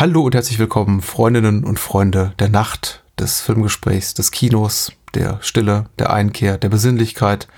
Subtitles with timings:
[0.00, 5.90] Hallo und herzlich willkommen, Freundinnen und Freunde der Nacht, des Filmgesprächs, des Kinos, der Stille,
[5.98, 7.48] der Einkehr, der Besinnlichkeit,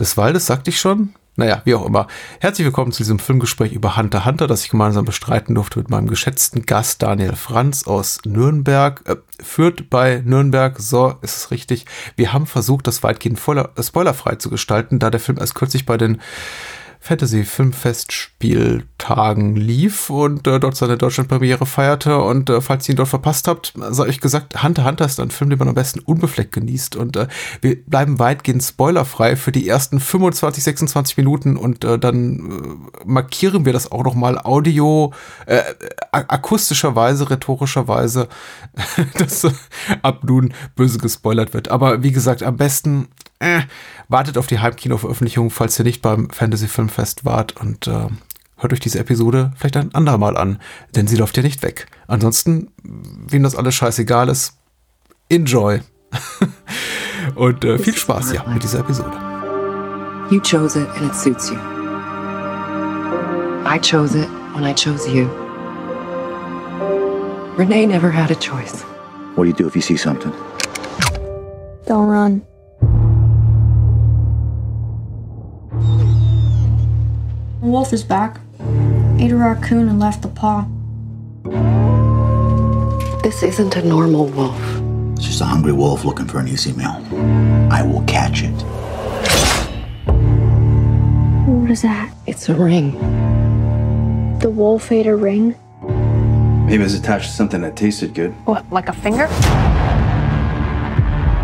[0.00, 1.12] des Waldes, sagte ich schon?
[1.36, 2.06] Naja, wie auch immer.
[2.40, 6.06] Herzlich willkommen zu diesem Filmgespräch über Hunter Hunter, das ich gemeinsam bestreiten durfte mit meinem
[6.06, 9.02] geschätzten Gast Daniel Franz aus Nürnberg.
[9.04, 11.84] Äh, führt bei Nürnberg, so ist es richtig.
[12.16, 16.22] Wir haben versucht, das weitgehend spoilerfrei zu gestalten, da der Film erst kürzlich bei den
[17.00, 22.18] Fantasy Filmfestspieltagen lief und äh, dort seine Deutschlandpremiere feierte.
[22.18, 25.30] Und äh, falls ihr ihn dort verpasst habt, sei euch gesagt, Hunter Hunter ist ein
[25.30, 26.96] Film, den man am besten unbefleckt genießt.
[26.96, 27.28] Und äh,
[27.60, 33.64] wir bleiben weitgehend spoilerfrei für die ersten 25, 26 Minuten und äh, dann äh, markieren
[33.64, 35.12] wir das auch nochmal audio,
[35.46, 35.62] äh,
[36.10, 38.28] akustischerweise, rhetorischerweise,
[39.18, 39.52] dass äh,
[40.02, 41.68] ab nun böse gespoilert wird.
[41.68, 43.08] Aber wie gesagt, am besten
[43.40, 43.60] äh,
[44.08, 48.08] wartet auf die Heimkino-Veröffentlichung, falls ihr nicht beim Fantasy Filmfest wart und äh,
[48.56, 50.60] hört euch diese Episode vielleicht ein andermal an,
[50.94, 51.86] denn sie läuft ja nicht weg.
[52.06, 54.54] Ansonsten, wem das alles scheißegal ist,
[55.28, 55.80] enjoy.
[57.34, 59.16] und äh, viel Spaß ja mit dieser Episode.
[60.30, 61.56] You chose it and it suits you.
[63.64, 65.28] I chose it when I chose you.
[67.56, 68.84] Renee never had a choice.
[69.34, 70.32] What do you do if you see something?
[71.86, 72.42] Don't run.
[77.60, 78.38] A wolf is back.
[79.18, 80.64] Ate a raccoon and left the paw.
[83.24, 84.60] This isn't a normal wolf.
[85.16, 87.04] It's just a hungry wolf looking for an easy meal.
[87.72, 88.54] I will catch it.
[91.48, 92.14] What is that?
[92.26, 92.92] It's a ring.
[94.38, 95.56] The wolf ate a ring?
[96.66, 98.30] Maybe it's attached to something that tasted good.
[98.46, 99.26] What, like a finger?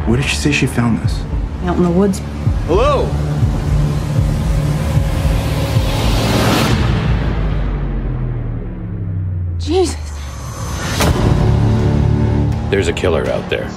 [0.06, 1.20] Where did she say she found this?
[1.64, 2.20] Out in the woods.
[2.66, 3.06] Hello?
[12.74, 13.68] There's a killer out there.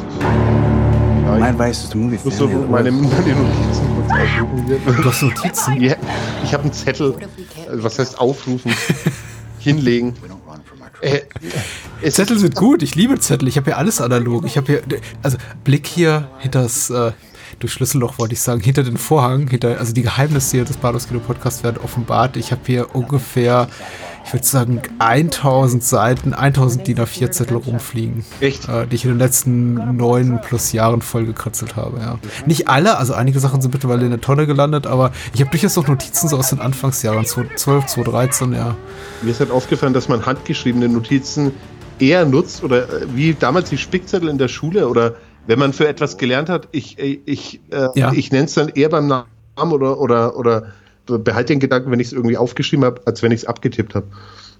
[1.40, 2.36] My advice is to move your family.
[2.36, 5.04] So meine, meine Notizen kurz aufrufen.
[5.04, 5.82] Du hast Notizen?
[5.82, 5.96] Ja,
[6.44, 7.16] ich habe einen Zettel.
[7.74, 8.74] Was heißt aufrufen?
[9.60, 10.16] Hinlegen.
[11.02, 13.48] Äh, Zettel sind gut, ich liebe Zettel.
[13.48, 14.46] Ich habe hier alles analog.
[14.46, 14.82] Ich habe hier,
[15.22, 17.12] also Blick hier hinter das, äh,
[17.60, 21.20] durch Schlüsselloch wollte ich sagen, hinter den Vorhang, hinter, also die Geheimnisse des Bados Kino
[21.20, 22.36] Podcasts werden offenbart.
[22.36, 23.68] Ich habe hier ungefähr
[24.28, 28.26] ich würde sagen, 1000 Seiten, 1000 DIN A4 Zettel rumfliegen.
[28.42, 28.68] Echt?
[28.68, 32.20] Äh, die ich in den letzten neun plus Jahren vollgekritzelt habe, ja.
[32.46, 35.78] Nicht alle, also einige Sachen sind mittlerweile in der Tonne gelandet, aber ich habe durchaus
[35.78, 38.76] noch Notizen so aus den Anfangsjahren, 2012, 2013, ja.
[39.22, 41.54] Mir ist halt aufgefallen, dass man handgeschriebene Notizen
[41.98, 45.88] eher nutzt oder äh, wie damals die Spickzettel in der Schule oder wenn man für
[45.88, 48.12] etwas gelernt hat, ich, äh, ich, äh, ja.
[48.12, 50.74] ich nenne es dann eher beim Namen oder, oder, oder
[51.08, 54.08] behalte den Gedanken, wenn ich es irgendwie aufgeschrieben habe, als wenn ich es abgetippt habe.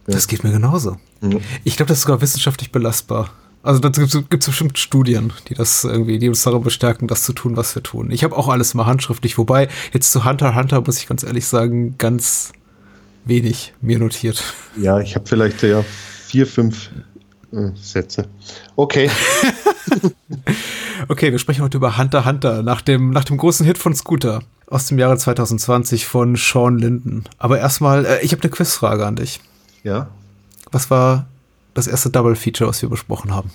[0.08, 0.14] Ja.
[0.14, 0.98] Das geht mir genauso.
[1.22, 1.42] Mhm.
[1.64, 3.30] Ich glaube, das ist sogar wissenschaftlich belastbar.
[3.64, 7.34] Also da gibt es bestimmt Studien, die das irgendwie, die uns darum bestärken, das zu
[7.34, 8.12] tun, was wir tun.
[8.12, 11.46] Ich habe auch alles mal handschriftlich, wobei jetzt zu Hunter Hunter muss ich ganz ehrlich
[11.48, 12.54] sagen, ganz
[13.26, 14.42] wenig mir notiert.
[14.80, 15.84] Ja, ich habe vielleicht ja
[16.28, 16.90] vier, fünf
[17.76, 18.28] Sätze.
[18.76, 19.10] Okay.
[21.08, 24.44] okay, wir sprechen heute über Hunter Hunter nach dem, nach dem großen Hit von Scooter
[24.70, 27.24] aus dem Jahre 2020 von Sean Linden.
[27.38, 29.40] Aber erstmal, äh, ich habe eine Quizfrage an dich.
[29.84, 30.08] Ja.
[30.72, 31.28] Was war
[31.74, 33.52] das erste Double Feature, was wir besprochen haben?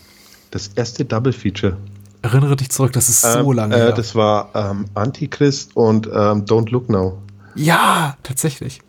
[0.50, 1.76] Das erste Double Feature.
[2.22, 3.92] Erinnere dich zurück, das ist so ähm, lange äh, her.
[3.92, 7.18] Das war ähm, Antichrist und ähm, Don't Look Now.
[7.54, 8.80] Ja, tatsächlich.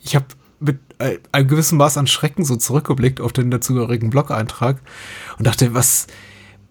[0.00, 0.26] Ich habe
[0.64, 4.78] mit äh, einem gewissen Maß an Schrecken so zurückgeblickt auf den dazugehörigen Blog-Eintrag
[5.38, 6.06] und dachte, was,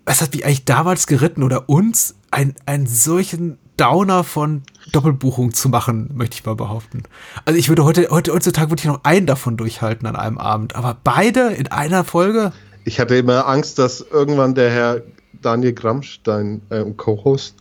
[0.05, 5.69] was hat mich eigentlich damals geritten oder uns, ein, einen solchen Downer von Doppelbuchung zu
[5.69, 7.03] machen, möchte ich mal behaupten.
[7.45, 10.75] Also ich würde heute, heute heutzutage würde ich noch einen davon durchhalten an einem Abend,
[10.75, 12.53] aber beide in einer Folge?
[12.85, 15.01] Ich hatte immer Angst, dass irgendwann der Herr
[15.41, 17.55] Daniel Gramsch, dein äh, Co-Host,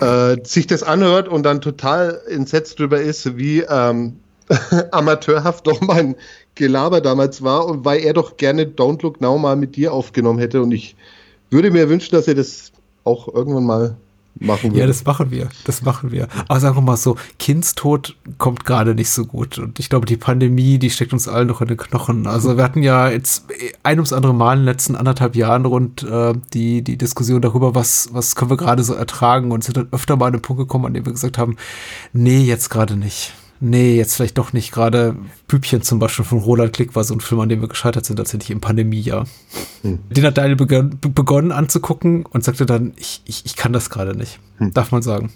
[0.00, 4.20] äh, sich das anhört und dann total entsetzt drüber ist, wie ähm,
[4.92, 6.16] amateurhaft doch mein
[6.54, 10.38] Gelaber damals war und weil er doch gerne Don't Look Now mal mit dir aufgenommen
[10.38, 10.96] hätte und ich
[11.50, 12.72] würde mir wünschen, dass er das
[13.04, 13.96] auch irgendwann mal
[14.40, 14.80] machen wir.
[14.80, 15.48] Ja, das machen wir.
[15.64, 16.28] Das machen wir.
[16.48, 19.58] Aber sagen wir mal so, Kindstod kommt gerade nicht so gut.
[19.58, 22.26] Und ich glaube, die Pandemie, die steckt uns allen noch in den Knochen.
[22.26, 23.44] Also wir hatten ja jetzt
[23.82, 27.74] ein ums andere Mal in den letzten anderthalb Jahren rund äh, die, die Diskussion darüber,
[27.74, 30.60] was, was können wir gerade so ertragen und sind dann öfter mal an den Punkt
[30.60, 31.56] gekommen, an dem wir gesagt haben,
[32.12, 34.72] nee, jetzt gerade nicht nee, jetzt vielleicht doch nicht.
[34.72, 35.16] Gerade
[35.48, 38.16] Püppchen zum Beispiel von Roland Klick war so ein Film, an dem wir gescheitert sind,
[38.16, 39.26] tatsächlich im Pandemiejahr.
[39.82, 40.00] Hm.
[40.10, 44.16] Den hat Daniel begonnen, begonnen anzugucken und sagte dann, ich, ich, ich kann das gerade
[44.16, 44.40] nicht.
[44.58, 44.74] Hm.
[44.74, 45.32] Darf man sagen.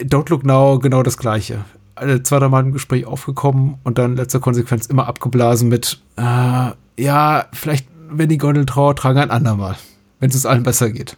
[0.00, 1.64] Don't Look Now, genau das Gleiche.
[1.94, 6.70] Alle zwei, drei Mal im Gespräch aufgekommen und dann letzter Konsequenz immer abgeblasen mit, äh,
[6.98, 9.76] ja, vielleicht, wenn die Gondel Trauer tragen, ein andermal.
[10.20, 11.16] Wenn es uns allen besser geht.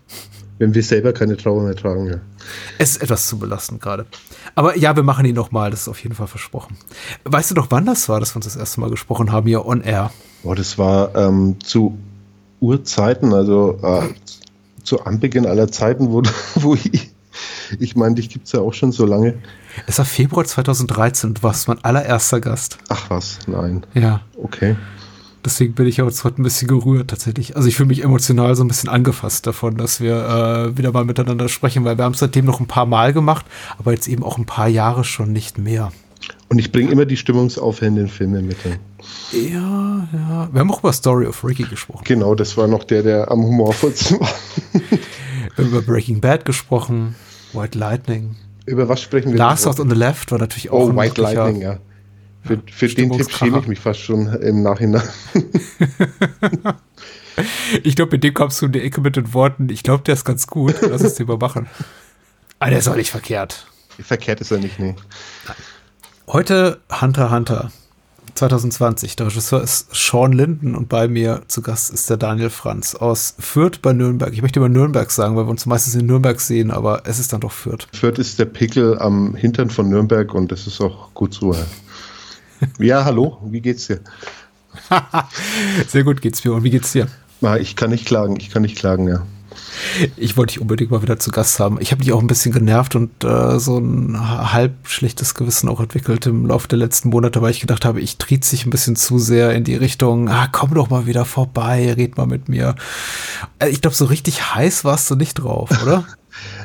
[0.58, 2.16] Wenn wir selber keine Trauer mehr tragen, ja.
[2.78, 4.06] Es ist etwas zu belastend gerade.
[4.54, 6.76] Aber ja, wir machen ihn nochmal, das ist auf jeden Fall versprochen.
[7.24, 9.66] Weißt du doch, wann das war, dass wir uns das erste Mal gesprochen haben hier
[9.66, 10.10] on air?
[10.42, 11.98] Boah, das war ähm, zu
[12.60, 14.08] Urzeiten, also äh,
[14.82, 16.22] zu Anbeginn aller Zeiten, wo,
[16.54, 17.10] wo ich,
[17.78, 19.34] ich meine, dich gibt es ja auch schon so lange.
[19.86, 22.78] Es war Februar 2013, du warst mein allererster Gast.
[22.88, 23.84] Ach was, nein.
[23.92, 24.22] Ja.
[24.42, 24.76] Okay.
[25.46, 27.54] Deswegen bin ich jetzt heute ein bisschen gerührt tatsächlich.
[27.54, 30.16] Also ich fühle mich emotional so ein bisschen angefasst davon, dass wir
[30.74, 33.46] äh, wieder mal miteinander sprechen, weil wir haben es seitdem noch ein paar Mal gemacht,
[33.78, 35.92] aber jetzt eben auch ein paar Jahre schon nicht mehr.
[36.48, 38.56] Und ich bringe immer die stimmungsaufhellenden Filme mit.
[39.30, 40.48] Ja, ja.
[40.50, 42.02] Wir haben auch über Story of Ricky gesprochen.
[42.04, 44.28] Genau, das war noch der, der am humorvollsten war.
[44.72, 47.14] wir haben über Breaking Bad gesprochen,
[47.52, 48.34] White Lightning.
[48.64, 49.38] Über was sprechen wir?
[49.38, 51.78] Last House on the Left war natürlich auch Oh, White Lightning, ja.
[52.46, 55.02] Für, für den Tipp schäme ich mich fast schon im Nachhinein.
[57.82, 60.14] ich glaube, mit dem kommst du in die Ecke mit den Worten, ich glaube, der
[60.14, 61.66] ist ganz gut, lass es dir mal machen.
[62.58, 63.66] Aber der ist auch nicht verkehrt.
[63.98, 64.94] Verkehrt ist er nicht, nee.
[66.28, 67.70] Heute Hunter Hunter
[68.34, 69.16] 2020.
[69.16, 73.34] Der Regisseur ist Sean Linden und bei mir zu Gast ist der Daniel Franz aus
[73.38, 74.32] Fürth bei Nürnberg.
[74.32, 77.32] Ich möchte immer Nürnberg sagen, weil wir uns meistens in Nürnberg sehen, aber es ist
[77.32, 77.88] dann doch Fürth.
[77.92, 81.54] Fürth ist der Pickel am Hintern von Nürnberg und das ist auch gut so.
[82.78, 84.00] Ja, hallo, wie geht's dir?
[85.88, 86.52] Sehr gut geht's mir.
[86.52, 87.08] Und wie geht's dir?
[87.60, 89.26] Ich kann nicht klagen, ich kann nicht klagen, ja.
[90.16, 91.80] Ich wollte dich unbedingt mal wieder zu Gast haben.
[91.80, 95.80] Ich habe dich auch ein bisschen genervt und äh, so ein halb schlechtes Gewissen auch
[95.80, 98.96] entwickelt im Laufe der letzten Monate, weil ich gedacht habe, ich tritt sich ein bisschen
[98.96, 102.74] zu sehr in die Richtung, ah, komm doch mal wieder vorbei, red mal mit mir.
[103.58, 106.04] Äh, ich glaube, so richtig heiß warst du nicht drauf, oder?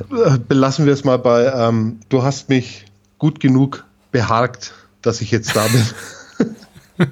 [0.47, 2.85] Belassen wir es mal bei, ähm, du hast mich
[3.17, 7.07] gut genug beharkt dass ich jetzt da bin.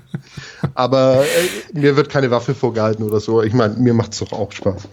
[0.75, 3.41] Aber äh, mir wird keine Waffe vorgehalten oder so.
[3.41, 4.83] Ich meine, mir macht es doch auch Spaß.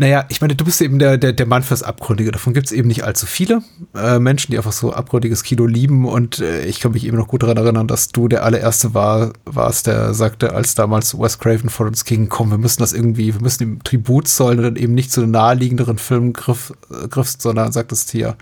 [0.00, 2.32] Naja, ich meine, du bist eben der, der, der Mann fürs Abgründige.
[2.32, 3.60] Davon gibt es eben nicht allzu viele
[3.94, 6.06] äh, Menschen, die einfach so abgründiges Kino lieben.
[6.06, 9.34] Und äh, ich kann mich eben noch gut daran erinnern, dass du der allererste war,
[9.44, 13.34] warst, der sagte, als damals Wes Craven vor uns ging, komm, wir müssen das irgendwie,
[13.34, 17.06] wir müssen ihm Tribut zollen und dann eben nicht zu den naheliegenderen Filmen griff, äh,
[17.06, 18.38] griffst, sondern sagtest hier,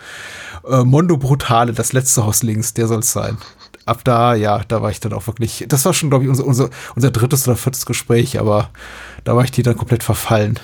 [0.65, 3.37] äh, Mondo Brutale, das letzte Haus links, der soll es sein
[3.85, 6.45] ab da, ja, da war ich dann auch wirklich, das war schon, glaube ich, unser,
[6.45, 8.69] unser, unser drittes oder viertes Gespräch, aber
[9.25, 10.61] da war ich dir dann komplett verfallen.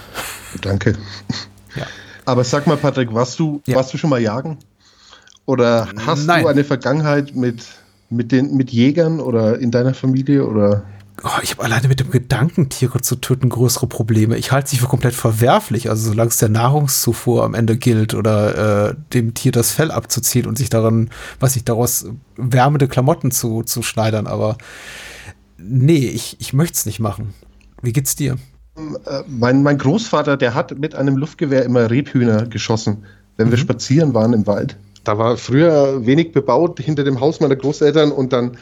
[0.61, 0.95] Danke.
[1.77, 1.87] Ja.
[2.25, 3.77] Aber sag mal, Patrick, warst du, ja.
[3.77, 4.59] warst du schon mal jagen?
[5.47, 6.43] Oder hast Nein.
[6.43, 7.67] du eine Vergangenheit mit,
[8.09, 10.85] mit, den, mit Jägern oder in deiner Familie oder?
[11.25, 14.37] oh, ich habe alleine mit dem Gedanken, Tiere zu töten, größere Probleme.
[14.37, 15.89] Ich halte sie für komplett verwerflich.
[15.89, 20.47] Also solange es der Nahrungszufuhr am Ende gilt oder äh, dem Tier das Fell abzuziehen
[20.47, 21.11] und sich daran,
[21.41, 24.27] was ich daraus wärmende Klamotten zu, zu schneidern.
[24.27, 24.59] Aber
[25.59, 27.33] nee, ich, ich möchte es nicht machen.
[27.83, 28.37] Wie geht's dir?
[28.77, 33.05] Äh, mein, mein Großvater, der hat mit einem Luftgewehr immer Rebhühner geschossen,
[33.37, 33.53] wenn mhm.
[33.53, 34.77] wir spazieren waren im Wald.
[35.05, 38.57] Da war früher wenig bebaut hinter dem Haus meiner Großeltern und dann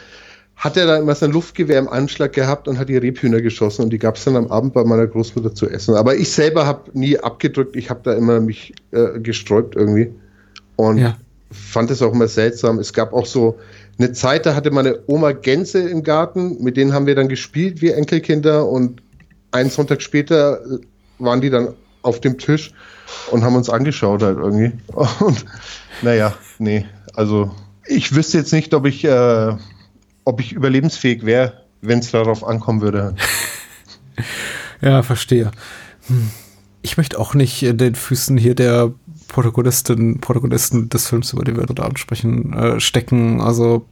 [0.57, 3.91] hat er da immer sein Luftgewehr im Anschlag gehabt und hat die Rebhühner geschossen und
[3.91, 5.95] die gab es dann am Abend bei meiner Großmutter zu essen.
[5.95, 10.13] Aber ich selber habe nie abgedrückt, ich habe da immer mich äh, gesträubt irgendwie
[10.77, 11.17] und ja.
[11.51, 12.79] fand es auch immer seltsam.
[12.79, 13.59] Es gab auch so
[13.99, 17.81] eine Zeit, da hatte meine Oma Gänse im Garten, mit denen haben wir dann gespielt
[17.81, 19.01] wie Enkelkinder und
[19.53, 20.61] einen Sonntag später
[21.19, 22.73] waren die dann auf dem Tisch
[23.31, 24.73] und haben uns angeschaut halt irgendwie.
[25.21, 25.45] Und
[26.03, 26.85] naja, nee,
[27.15, 27.55] also
[27.87, 29.57] ich wüsste jetzt nicht, ob ich äh,
[30.25, 33.15] ob ich überlebensfähig wäre, wenn es darauf ankommen würde.
[34.81, 35.51] ja, verstehe.
[36.07, 36.31] Hm.
[36.85, 38.93] Ich möchte auch nicht in den Füßen hier der
[39.29, 43.41] Protagonistin, Protagonisten des Films, über den wir gerade ansprechen, äh, stecken.
[43.41, 43.87] Also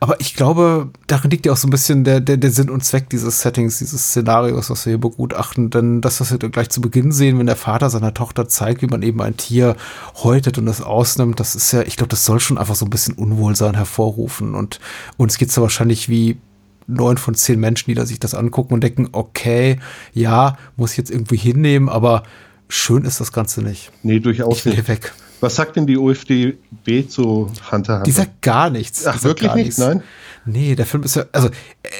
[0.00, 2.84] aber ich glaube, darin liegt ja auch so ein bisschen der, der, der Sinn und
[2.84, 5.70] Zweck dieses Settings, dieses Szenarios, was wir hier begutachten.
[5.70, 8.86] Denn das, was wir gleich zu Beginn sehen, wenn der Vater seiner Tochter zeigt, wie
[8.86, 9.76] man eben ein Tier
[10.22, 12.90] häutet und das ausnimmt, das ist ja, ich glaube, das soll schon einfach so ein
[12.90, 14.54] bisschen Unwohlsein hervorrufen.
[14.54, 14.80] Und
[15.16, 16.38] uns geht es ja wahrscheinlich wie
[16.86, 19.78] neun von zehn Menschen, die da sich das angucken und denken, okay,
[20.12, 22.24] ja, muss ich jetzt irgendwie hinnehmen, aber
[22.68, 23.90] schön ist das Ganze nicht.
[24.02, 24.88] Nee, durchaus ich will nicht.
[24.88, 25.14] weg.
[25.40, 28.02] Was sagt denn die OFDB zu Hunter Hunter?
[28.02, 29.06] Die sagt gar nichts.
[29.06, 29.78] Ach, wirklich nichts?
[29.78, 30.02] Nein?
[30.46, 31.48] Nee, der Film ist ja, also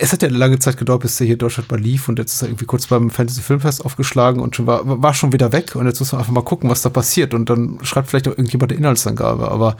[0.00, 2.18] es hat ja eine lange Zeit gedauert, bis der hier in Deutschland mal lief und
[2.18, 5.52] jetzt ist er irgendwie kurz beim Fantasy Filmfest aufgeschlagen und schon war, war schon wieder
[5.52, 8.28] weg und jetzt muss man einfach mal gucken, was da passiert und dann schreibt vielleicht
[8.28, 9.76] auch irgendjemand eine Inhaltsangabe, aber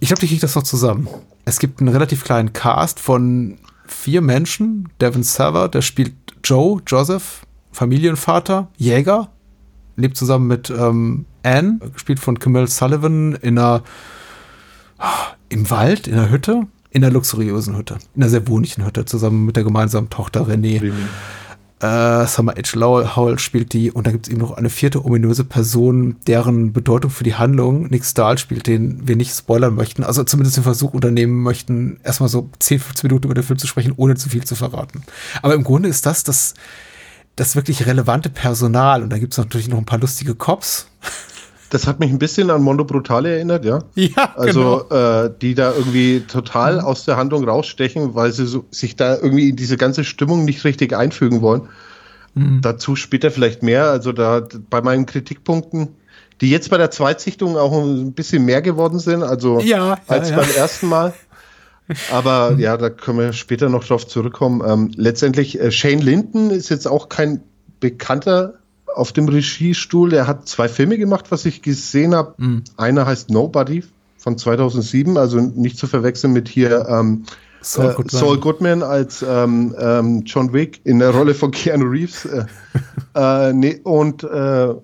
[0.00, 1.08] ich glaube, ich kriege das noch zusammen.
[1.44, 4.88] Es gibt einen relativ kleinen Cast von vier Menschen.
[5.00, 7.42] Devin Saver, der spielt Joe, Joseph,
[7.72, 9.30] Familienvater, Jäger,
[9.96, 13.82] lebt zusammen mit ähm, Anne, gespielt von Camille Sullivan, in einer,
[15.48, 16.66] im Wald, in einer Hütte.
[16.90, 17.98] In einer luxuriösen Hütte.
[18.14, 20.92] In einer sehr wohnlichen Hütte, zusammen mit der gemeinsamen Tochter René.
[21.78, 23.16] Äh, Summer H.
[23.16, 27.10] Howell spielt die und dann gibt es eben noch eine vierte ominöse Person, deren Bedeutung
[27.10, 30.94] für die Handlung Nick Stahl spielt, den wir nicht spoilern möchten, also zumindest den Versuch
[30.94, 34.44] unternehmen möchten, erstmal so 10, 15 Minuten über den Film zu sprechen, ohne zu viel
[34.44, 35.02] zu verraten.
[35.42, 36.54] Aber im Grunde ist das das,
[37.36, 40.88] das wirklich relevante Personal und da gibt es natürlich noch ein paar lustige Cops.
[41.70, 43.80] Das hat mich ein bisschen an Mondo Brutale erinnert, ja.
[43.94, 48.96] Ja, Also, äh, die da irgendwie total aus der Handlung rausstechen, weil sie so, sich
[48.96, 51.68] da irgendwie in diese ganze Stimmung nicht richtig einfügen wollen.
[52.60, 53.86] Dazu später vielleicht mehr.
[53.86, 55.96] Also, da bei meinen Kritikpunkten,
[56.42, 60.28] die jetzt bei der Zweitsichtung auch ein bisschen mehr geworden sind, also Ja, ja, als
[60.28, 60.36] ja.
[60.36, 61.14] beim ersten Mal.
[62.12, 64.62] Aber ja, da können wir später noch drauf zurückkommen.
[64.66, 67.40] Ähm, letztendlich, äh, Shane Linton ist jetzt auch kein
[67.80, 68.55] bekannter
[68.96, 70.12] auf dem Regiestuhl.
[70.12, 72.34] Er hat zwei Filme gemacht, was ich gesehen habe.
[72.38, 72.64] Mhm.
[72.76, 73.84] Einer heißt Nobody
[74.16, 77.24] von 2007, also nicht zu verwechseln mit hier ähm,
[77.60, 78.20] Saul äh, Goodman.
[78.20, 82.24] Saul Goodman als ähm, ähm, John Wick in der Rolle von Keanu Reeves.
[82.24, 82.46] Äh,
[83.14, 84.74] äh, nee, und äh,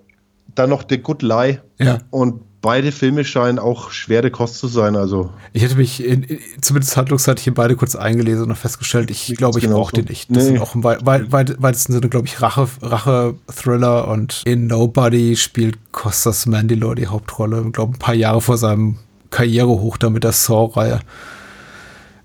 [0.55, 1.61] dann noch The Good Lie.
[1.79, 1.99] Ja.
[2.11, 4.97] Und beide Filme scheinen auch schwere Kost zu sein.
[4.97, 9.35] Also Ich hätte mich in, in, zumindest handlungsseitig in beide kurz eingelesen und festgestellt, ich
[9.37, 10.07] glaube, ich geht's brauche genauso.
[10.07, 10.31] den nicht.
[10.31, 10.43] Das Nee.
[10.45, 15.37] sind auch im wei wei wei weitesten Sinne, glaube ich, Rache, Rache-Thriller und in Nobody
[15.37, 17.63] spielt Costas Mandylor die Hauptrolle.
[17.67, 18.97] Ich glaube, ein paar Jahre vor seinem
[19.31, 21.01] Karrierehoch da mit der Saw-Reihe.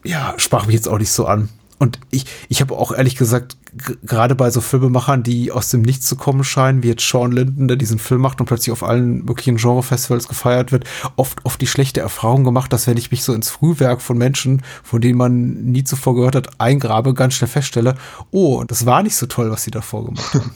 [0.03, 1.49] Ja, sprach mich jetzt auch nicht so an.
[1.79, 6.07] Und ich, ich habe auch ehrlich gesagt, gerade bei so Filmemachern, die aus dem Nichts
[6.07, 9.25] zu kommen scheinen, wie jetzt Sean Linden, der diesen Film macht und plötzlich auf allen
[9.25, 13.33] möglichen Genrefestivals gefeiert wird, oft, oft die schlechte Erfahrung gemacht, dass wenn ich mich so
[13.33, 17.95] ins Frühwerk von Menschen, von denen man nie zuvor gehört hat, eingrabe, ganz schnell feststelle,
[18.31, 20.51] oh, das war nicht so toll, was sie davor gemacht haben.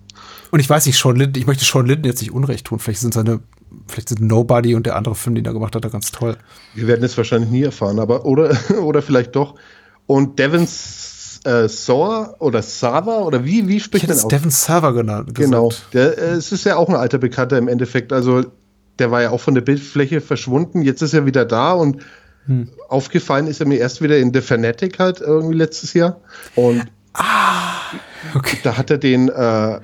[0.50, 3.00] und ich weiß nicht, Sean Linden, ich möchte Sean Linden jetzt nicht Unrecht tun, vielleicht
[3.00, 3.40] sind seine,
[3.86, 6.36] vielleicht sind Nobody und der andere Film, den er gemacht hat, da ganz toll.
[6.74, 9.54] wir werden es wahrscheinlich nie erfahren, aber oder, oder vielleicht doch.
[10.06, 11.15] Und Devin S-
[11.46, 14.28] äh, Saw oder Sava oder wie, wie Ich spricht man aus?
[14.28, 15.34] Devin Server genannt.
[15.34, 15.70] Genau.
[15.92, 18.12] Der, äh, es ist ja auch ein alter Bekannter im Endeffekt.
[18.12, 18.44] Also
[18.98, 20.82] der war ja auch von der Bildfläche verschwunden.
[20.82, 22.02] Jetzt ist er wieder da und
[22.46, 22.68] Hm.
[22.88, 26.20] aufgefallen ist er mir erst wieder in The Fanatic halt irgendwie letztes Jahr.
[26.54, 26.84] Und
[28.34, 28.58] Okay.
[28.62, 29.80] da hat er den äh,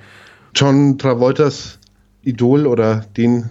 [0.55, 1.79] John Travoltas
[2.23, 3.51] Idol oder den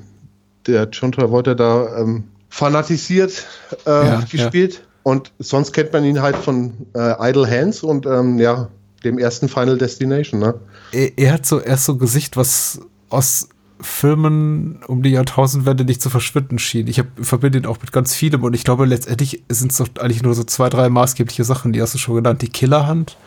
[0.67, 3.45] der John Travolta da ähm, fanatisiert
[3.85, 4.81] äh, Ja, gespielt.
[5.03, 8.69] Und sonst kennt man ihn halt von äh, Idle Hands und ähm, ja,
[9.03, 10.39] dem ersten Final Destination.
[10.39, 10.53] Ne?
[10.91, 12.79] er, er hat so erst so ein Gesicht, was
[13.09, 16.87] aus Filmen um die Jahrtausendwende nicht zu verschwinden schien.
[16.87, 20.21] Ich verbinde ihn auch mit ganz vielem und ich glaube, letztendlich sind es doch eigentlich
[20.21, 22.43] nur so zwei, drei maßgebliche Sachen, die hast du schon genannt.
[22.43, 23.17] Die Killerhand,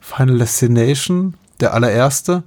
[0.00, 2.44] Final Destination, der allererste.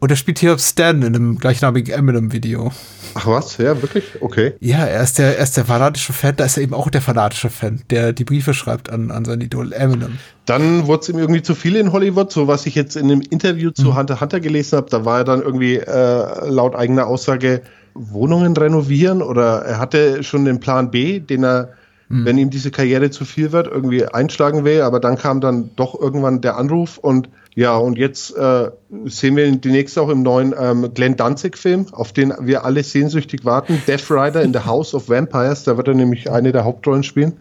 [0.00, 2.72] Und er spielt hier Stan in einem gleichnamigen Eminem-Video.
[3.14, 4.04] Ach was, ja, wirklich?
[4.20, 4.54] Okay.
[4.60, 7.02] Ja, er ist, der, er ist der fanatische Fan, da ist er eben auch der
[7.02, 10.18] fanatische Fan, der die Briefe schreibt an, an sein Idol Eminem.
[10.46, 13.20] Dann wurde es ihm irgendwie zu viel in Hollywood, so was ich jetzt in dem
[13.20, 13.74] Interview Mhm.
[13.74, 17.60] zu Hunter x Hunter gelesen habe, da war er dann irgendwie äh, laut eigener Aussage
[17.94, 21.70] Wohnungen renovieren oder er hatte schon den Plan B, den er,
[22.08, 22.24] Mhm.
[22.24, 26.00] wenn ihm diese Karriere zu viel wird, irgendwie einschlagen will, aber dann kam dann doch
[26.00, 28.70] irgendwann der Anruf und ja, und jetzt äh,
[29.06, 33.44] sehen wir ihn demnächst auch im neuen ähm, Glenn Danzig-Film, auf den wir alle sehnsüchtig
[33.44, 37.02] warten, Death Rider in the House of Vampires, da wird er nämlich eine der Hauptrollen
[37.02, 37.40] spielen.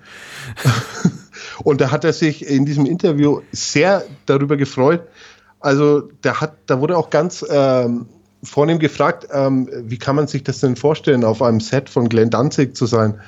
[1.63, 5.01] Und da hat er sich in diesem Interview sehr darüber gefreut.
[5.59, 8.05] Also da hat, da wurde auch ganz ähm,
[8.41, 12.29] vornehm gefragt, ähm, wie kann man sich das denn vorstellen, auf einem Set von Glenn
[12.29, 13.19] Danzig zu sein?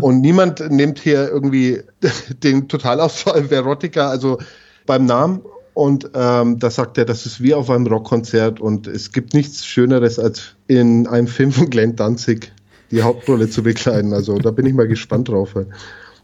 [0.00, 1.82] Und niemand nimmt hier irgendwie
[2.42, 4.38] den Totalausfall Verotica, also
[4.86, 5.42] beim Namen.
[5.74, 9.64] Und ähm, da sagt er, das ist wie auf einem Rockkonzert und es gibt nichts
[9.64, 12.52] Schöneres, als in einem Film von Glenn Danzig
[12.90, 14.12] die Hauptrolle zu bekleiden.
[14.12, 15.54] Also da bin ich mal gespannt drauf.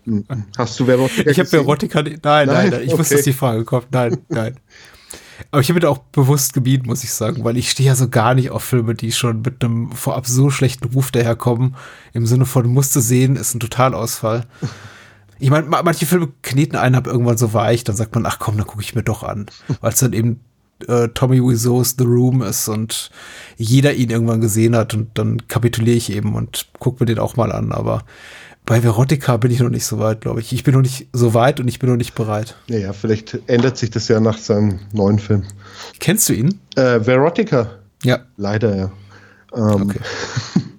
[0.04, 0.24] Hm.
[0.56, 1.50] Hast du Verotica Ich habe?
[1.50, 2.70] Verotika, nein, nein, Nein?
[2.70, 2.98] nein, ich Okay.
[2.98, 3.86] wusste, dass die Frage kommt.
[3.90, 4.56] Nein, nein.
[5.50, 7.94] Aber ich habe mir da auch bewusst gebieten, muss ich sagen, weil ich stehe ja
[7.94, 11.76] so gar nicht auf Filme, die schon mit einem vorab so schlechten Ruf daherkommen.
[12.12, 14.44] Im Sinne von musste sehen, ist ein Totalausfall.
[15.38, 18.38] Ich meine, ma- manche Filme kneten einen ab irgendwann so weich, dann sagt man, ach
[18.38, 19.46] komm, dann gucke ich mir doch an.
[19.80, 20.40] Weil es dann eben
[20.86, 23.10] äh, Tommy Wiseau's The Room ist und
[23.56, 27.36] jeder ihn irgendwann gesehen hat und dann kapituliere ich eben und gucke mir den auch
[27.36, 27.72] mal an.
[27.72, 28.04] Aber
[28.66, 30.52] bei Verotica bin ich noch nicht so weit, glaube ich.
[30.52, 32.56] Ich bin noch nicht so weit und ich bin noch nicht bereit.
[32.68, 35.44] Naja, vielleicht ändert sich das ja nach seinem neuen Film.
[36.00, 36.60] Kennst du ihn?
[36.76, 37.70] Äh, Verotica,
[38.02, 38.18] Ja.
[38.36, 38.90] leider ja.
[39.56, 40.00] Ähm, Okay.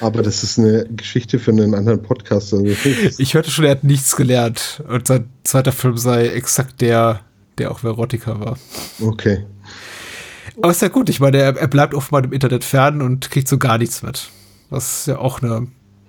[0.00, 2.52] Aber das ist eine Geschichte für einen anderen Podcast.
[2.52, 2.66] Also,
[3.18, 7.20] Ich hörte schon, er hat nichts gelernt und sein zweiter Film sei exakt der,
[7.58, 8.58] der auch Verotica war.
[9.00, 9.44] okay.
[10.58, 13.46] Aber ist ja gut, ich meine, er, er bleibt offenbar im Internet fern und kriegt
[13.48, 14.30] so gar nichts mit.
[14.70, 15.66] Was ja auch eine,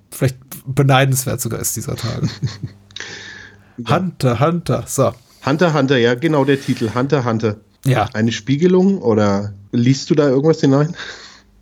[0.09, 2.29] vielleicht beneidenswert sogar ist dieser Tage.
[3.89, 4.83] Hunter, Hunter.
[4.87, 5.13] So.
[5.45, 6.91] Hunter, Hunter, ja, genau der Titel.
[6.95, 7.57] Hunter, Hunter.
[7.85, 8.09] Ja.
[8.13, 10.95] Eine Spiegelung oder liest du da irgendwas hinein?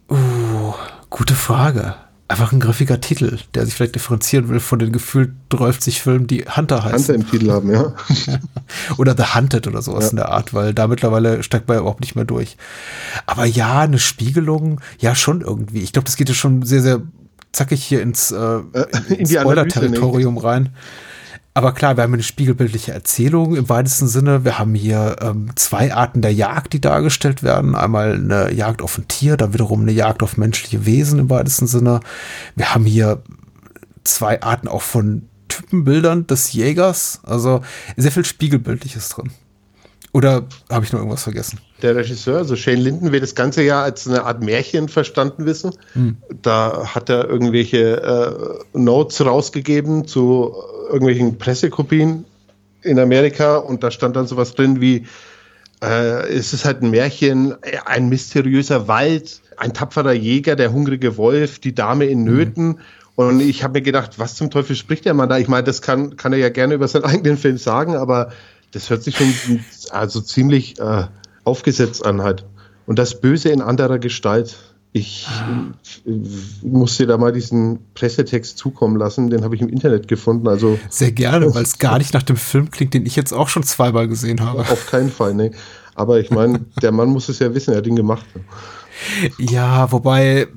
[0.10, 0.74] Uh,
[1.10, 1.96] gute Frage.
[2.28, 6.44] Einfach ein griffiger Titel, der sich vielleicht differenzieren will von den gefühlt 30 Filmen, die
[6.46, 6.98] Hunter heißen.
[6.98, 7.94] Hunter im Titel haben, ja.
[8.98, 10.10] oder The Hunted oder sowas Ja.
[10.10, 12.58] in der Art, weil da mittlerweile steigt man ja überhaupt nicht mehr durch.
[13.28, 15.82] Aber ja, eine Spiegelung, ja schon irgendwie.
[15.84, 17.02] Ich glaube, das geht ja schon sehr, sehr
[17.52, 20.70] zackig hier ins, äh, in ins die Analyse, Spoiler-Territorium rein.
[21.58, 24.44] Aber klar, wir haben eine spiegelbildliche Erzählung im weitesten Sinne.
[24.44, 27.76] Wir haben hier ähm, zwei Arten der Jagd, die dargestellt werden.
[27.76, 31.66] Einmal eine Jagd auf ein Tier, dann wiederum eine Jagd auf menschliche Wesen im weitesten
[31.66, 32.02] Sinne.
[32.58, 33.24] Wir haben hier
[34.04, 37.22] zwei Arten auch von Typenbildern des Jägers.
[37.24, 37.62] Also
[37.96, 39.32] sehr viel Spiegelbildliches drin.
[40.12, 41.60] Oder habe ich noch irgendwas vergessen?
[41.82, 45.72] Der Regisseur, also Shane Linden, wird das Ganze ja als eine Art Märchen verstanden wissen.
[46.42, 48.02] Da hat er irgendwelche
[48.74, 50.56] äh, Notes rausgegeben zu
[50.88, 52.26] irgendwelchen Pressekopien
[52.82, 55.06] in Amerika und da stand dann sowas drin wie,
[55.84, 57.56] äh, es ist halt ein Märchen,
[57.86, 62.80] ein mysteriöser Wald, ein tapferer Jäger, der hungrige Wolf, die Dame in Nöten.
[63.16, 65.38] Und ich habe mir gedacht, was zum Teufel spricht der Mann da?
[65.38, 68.32] Ich meine, das kann, kann er ja gerne über seinen eigenen Film sagen, aber
[68.72, 69.34] das hört sich schon
[69.92, 71.06] also ziemlich äh,
[71.46, 72.46] aufgesetzt an halt.
[72.86, 74.58] Und das Böse in anderer Gestalt.
[74.92, 75.28] Ich
[76.62, 80.48] muss dir da mal diesen Pressetext zukommen lassen, den habe ich im Internet gefunden.
[80.48, 83.50] Also Sehr gerne, weil es gar nicht nach dem Film klingt, den ich jetzt auch
[83.50, 84.60] schon zweimal gesehen habe.
[84.62, 85.52] auf keinen Fall, ne.
[85.96, 88.26] Aber ich meine, der Mann muss es ja wissen, er hat ihn gemacht.
[89.38, 90.48] Ja, wobei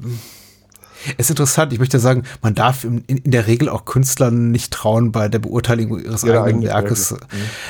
[1.16, 5.12] ist interessant, ich möchte sagen, man darf in, in der Regel auch Künstlern nicht trauen
[5.12, 7.12] bei der Beurteilung ihres Ihrer eigenen Werkes.
[7.12, 7.26] Werke,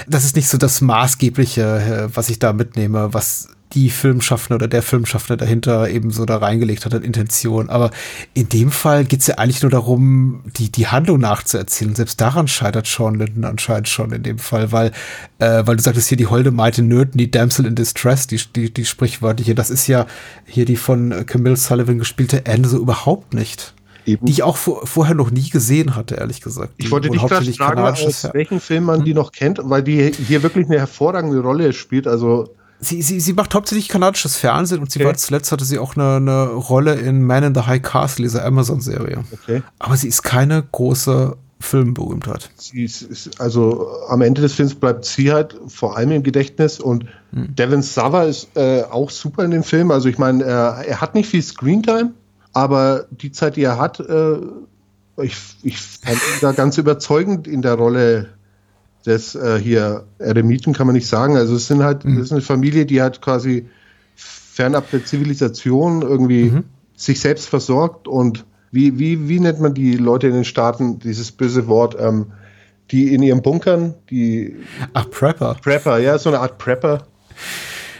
[0.06, 4.68] Das ist nicht so das Maßgebliche, äh, was ich da mitnehme, was die Filmschaffende oder
[4.68, 7.68] der Filmschaffende dahinter eben so da reingelegt hat an Intention.
[7.68, 7.90] Aber
[8.34, 11.94] in dem Fall geht's ja eigentlich nur darum, die, die Handlung nachzuerzählen.
[11.94, 14.92] Selbst daran scheitert Sean Linden anscheinend schon in dem Fall, weil,
[15.38, 18.72] äh, weil du sagtest hier die Holde Meite Nöten, die Damsel in Distress, die, die,
[18.72, 20.06] die sprichwörtliche, das ist ja
[20.46, 23.74] hier die von Camille Sullivan gespielte Anne so überhaupt nicht.
[24.06, 24.24] Eben.
[24.24, 26.72] Die ich auch vor, vorher noch nie gesehen hatte, ehrlich gesagt.
[26.78, 30.42] Ich wollte dich gerade fragen, aus welchen Film man die noch kennt, weil die hier
[30.42, 32.06] wirklich eine hervorragende Rolle spielt.
[32.06, 32.48] Also
[32.80, 35.06] Sie, sie, sie macht hauptsächlich kanadisches Fernsehen und sie Okay.
[35.06, 38.44] war zuletzt hatte sie auch eine, eine Rolle in Man in the High Castle, dieser
[38.44, 39.24] Amazon-Serie.
[39.32, 39.62] Okay.
[39.80, 42.50] Aber sie ist keine große Filmberühmtheit.
[42.56, 46.78] sie ist, ist, also am Ende des Films bleibt sie halt vor allem im Gedächtnis
[46.78, 49.90] und Devin Sawa ist äh, auch super in dem Film.
[49.90, 52.12] Also ich meine, er, er hat nicht viel Screentime,
[52.52, 54.36] aber die Zeit, die er hat, äh,
[55.20, 58.28] ich, ich fand ihn da ganz überzeugend in der Rolle
[59.06, 61.36] des äh, hier Eremiten, kann man nicht sagen.
[61.36, 63.68] Also es sind halt, das ist eine Familie, die halt quasi
[64.16, 66.52] fernab der Zivilisation irgendwie
[66.96, 71.32] sich selbst versorgt und wie, wie, wie nennt man die Leute in den Staaten, dieses
[71.32, 72.32] böse Wort, ähm,
[72.90, 74.56] die in ihren Bunkern, die
[74.94, 75.56] Ach, Prepper.
[75.62, 77.06] Prepper, ja, so eine Art Prepper.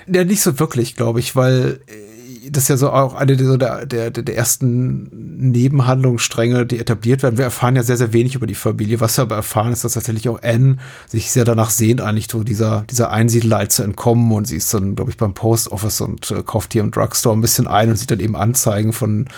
[0.07, 2.09] Ja, nicht so wirklich, glaube ich, weil äh,
[2.51, 5.09] das ist ja so auch eine der, so der, der, der ersten
[5.51, 7.39] Nebenhandlungsstränge, die etabliert werden.
[7.39, 9.01] Wir erfahren ja sehr, sehr wenig über die Familie.
[9.01, 12.43] Was wir aber erfahren, ist, dass tatsächlich auch Anne sich sehr danach sehnt, eigentlich so
[12.43, 14.33] dieser, dieser Einsiedelei zu entkommen.
[14.33, 17.37] Und sie ist dann, glaube ich, beim Post Office und äh, kauft hier im Drugstore
[17.37, 19.29] ein bisschen ein und sieht dann eben Anzeigen von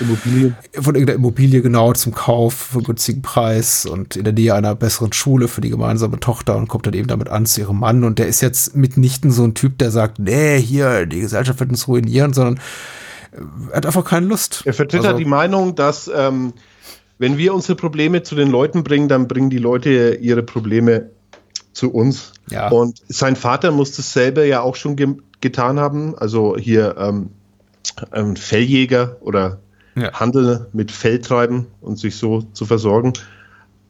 [0.00, 0.56] Immobilien.
[0.74, 4.74] von irgendeiner Immobilie genau zum Kauf für einen günstigen Preis und in der Nähe einer
[4.74, 8.04] besseren Schule für die gemeinsame Tochter und kommt dann eben damit an zu ihrem Mann.
[8.04, 11.70] Und der ist jetzt mitnichten so ein Typ, der sagt, nee, hier, die Gesellschaft wird
[11.70, 14.62] uns ruinieren, sondern äh, er hat einfach keine Lust.
[14.64, 16.52] Er vertritt Also- halt die Meinung, dass ähm,
[17.18, 21.10] wenn wir unsere Probleme zu den Leuten bringen, dann bringen die Leute ihre Probleme
[21.72, 22.32] zu uns.
[22.50, 22.68] Ja.
[22.68, 26.16] Und sein Vater muss dasselbe ja auch schon ge getan haben.
[26.16, 27.30] Also hier ähm,
[28.10, 29.58] ein Felljäger oder
[29.94, 30.12] Ja.
[30.14, 33.12] Handel mit Fell treiben und sich so zu versorgen.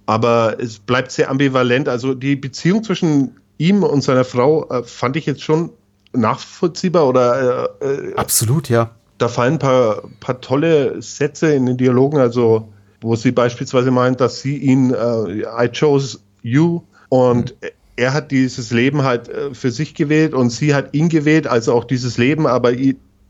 [0.07, 1.89] Aber es bleibt sehr ambivalent.
[1.89, 5.71] Also die Beziehung zwischen ihm und seiner Frau äh, fand ich jetzt schon
[6.17, 8.91] nachvollziehbar oder äh, äh, Absolut, ja.
[9.19, 12.69] da fallen ein paar, paar tolle Sätze in den Dialogen, also
[13.01, 17.55] wo sie beispielsweise meint, dass sie ihn, äh, I chose you und
[17.97, 21.73] er hat dieses Leben halt äh, für sich gewählt und sie hat ihn gewählt, also
[21.73, 22.73] auch dieses Leben, aber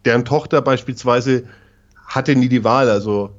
[0.05, 1.45] deren Tochter beispielsweise
[2.07, 3.31] hatte nie die Wahl, also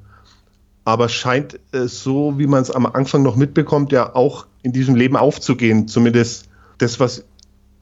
[0.86, 4.96] aber scheint äh, so, wie man es am Anfang noch mitbekommt, ja auch in diesem
[4.96, 7.26] Leben aufzugehen, zumindest das, was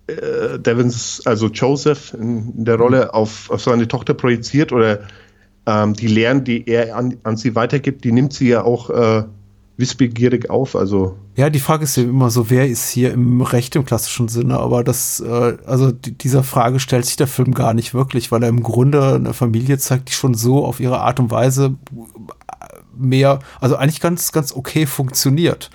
[0.08, 5.00] äh, Devins, also Joseph in, der Rolle auf, auf seine Tochter projiziert oder
[5.66, 9.24] ähm, die Lehren, die er an, an sie weitergibt, die nimmt sie ja auch äh,
[9.78, 10.76] wissbegierig auf.
[10.76, 14.28] Also Ja, die Frage ist ja immer so, wer ist hier im Recht im klassischen
[14.28, 18.32] Sinne, aber das, äh, also die, dieser Frage stellt sich der Film gar nicht wirklich,
[18.32, 21.76] weil er im Grunde eine Familie zeigt, die schon so auf ihre Art und Weise
[22.98, 25.70] mehr, also eigentlich ganz, ganz okay funktioniert.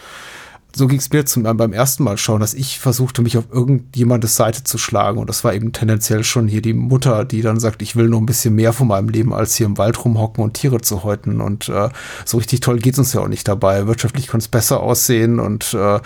[0.74, 4.36] So ging es mir zum, beim ersten Mal schauen, dass ich versuchte, mich auf irgendjemandes
[4.36, 5.18] Seite zu schlagen.
[5.18, 8.20] Und das war eben tendenziell schon hier die Mutter, die dann sagt, ich will nur
[8.20, 11.40] ein bisschen mehr von meinem Leben, als hier im Wald rumhocken und Tiere zu häuten.
[11.40, 11.88] Und äh,
[12.24, 13.86] so richtig toll geht es uns ja auch nicht dabei.
[13.86, 16.00] Wirtschaftlich kann es besser aussehen und äh,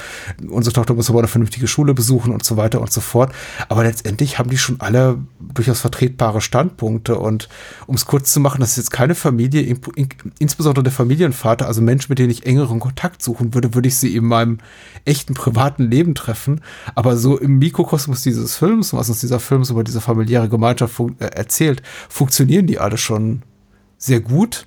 [0.49, 3.33] unsere Tochter muss aber eine vernünftige Schule besuchen und so weiter und so fort.
[3.69, 7.19] Aber letztendlich haben die schon alle durchaus vertretbare Standpunkte.
[7.19, 7.49] Und
[7.87, 11.67] um es kurz zu machen, das ist jetzt keine Familie, in, in, insbesondere der Familienvater,
[11.67, 14.54] also Menschen, mit denen ich engeren Kontakt suchen würde, würde ich sie in meinem
[15.05, 16.61] echten privaten Leben treffen.
[16.95, 21.17] Aber so im Mikrokosmos dieses Films, was uns dieser Film über diese familiäre Gemeinschaft fun
[21.19, 23.43] äh, erzählt, funktionieren die alle schon
[23.99, 24.67] sehr gut,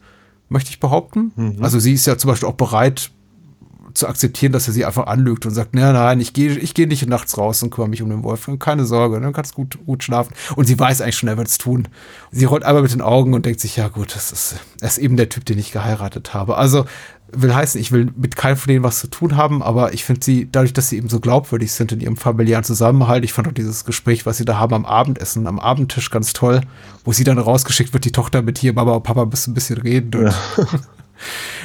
[0.50, 1.32] möchte ich behaupten.
[1.36, 1.58] Mhm.
[1.64, 3.12] Also sie ist ja zum Beispiel auch bereit,
[3.98, 6.86] zu akzeptieren, dass er sie einfach anlügt und sagt, nein, nein, ich gehe ich geh
[6.86, 8.50] nicht nachts raus und kümmere mich um den Wolf.
[8.60, 10.34] Keine Sorge, dann kannst gut, gut schlafen.
[10.56, 11.88] Und sie weiß eigentlich schon, er wird es tun.
[12.32, 15.00] Sie rollt einmal mit den Augen und denkt sich, ja gut, das ist, er ist
[15.00, 16.58] eben der Typ, den ich geheiratet habe.
[16.58, 16.86] Also
[17.32, 20.24] will heißen, ich will mit keinem von denen was zu tun haben, aber ich finde
[20.24, 23.54] sie, dadurch, dass sie eben so glaubwürdig sind in ihrem familiären Zusammenhalt, ich fand auch
[23.54, 26.62] dieses Gespräch, was sie da haben am Abendessen, am Abendtisch ganz toll,
[27.04, 29.78] wo sie dann rausgeschickt wird, die Tochter mit hier, Mama und Papa müssen ein bisschen
[29.78, 30.34] reden und ja.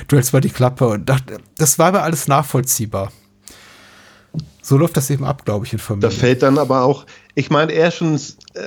[0.08, 3.12] du hältst mal die Klappe und dachte, das war mir alles nachvollziehbar.
[4.62, 6.08] So läuft das eben ab, glaube ich, in Familien.
[6.08, 8.20] Da fällt dann aber auch, ich meine, er schon, äh,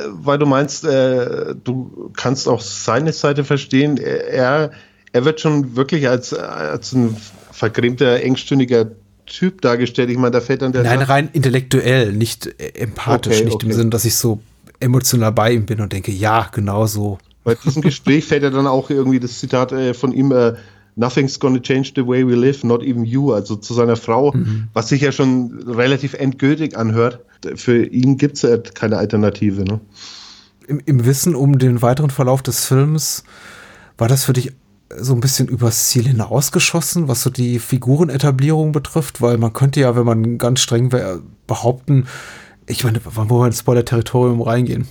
[0.10, 4.72] weil du meinst, äh, du kannst auch seine Seite verstehen, er,
[5.16, 7.16] er wird schon wirklich als, als ein
[7.52, 8.92] vergrämter, engstündiger
[9.26, 10.10] Typ dargestellt.
[10.10, 10.84] Ich meine, da fällt dann der.
[10.84, 13.66] Nein, rein intellektuell, nicht empathisch, okay, nicht okay.
[13.68, 14.42] im Sinn, dass ich so
[14.82, 17.18] emotional bei ihm bin und denke, ja, genau so.
[17.46, 20.56] Bei diesem Gespräch fällt ja dann auch irgendwie das Zitat äh, von ihm, äh,
[20.98, 24.68] Nothing's gonna change the way we live, not even you, also zu seiner Frau, mhm.
[24.74, 27.20] was sich ja schon relativ endgültig anhört.
[27.56, 29.64] Für ihn gibt es ja keine Alternative.
[29.64, 29.80] Ne?
[30.68, 33.24] Im, Im Wissen um den weiteren Verlauf des Films,
[33.98, 34.52] war das für dich
[34.98, 39.96] so ein bisschen übers Ziel hinausgeschossen, was so die Figurenetablierung betrifft, weil man könnte ja,
[39.96, 42.08] wenn man ganz streng wäre, behaupten,
[42.68, 44.88] ich meine, wann wollen wir ins Spoiler-Territorium reingehen?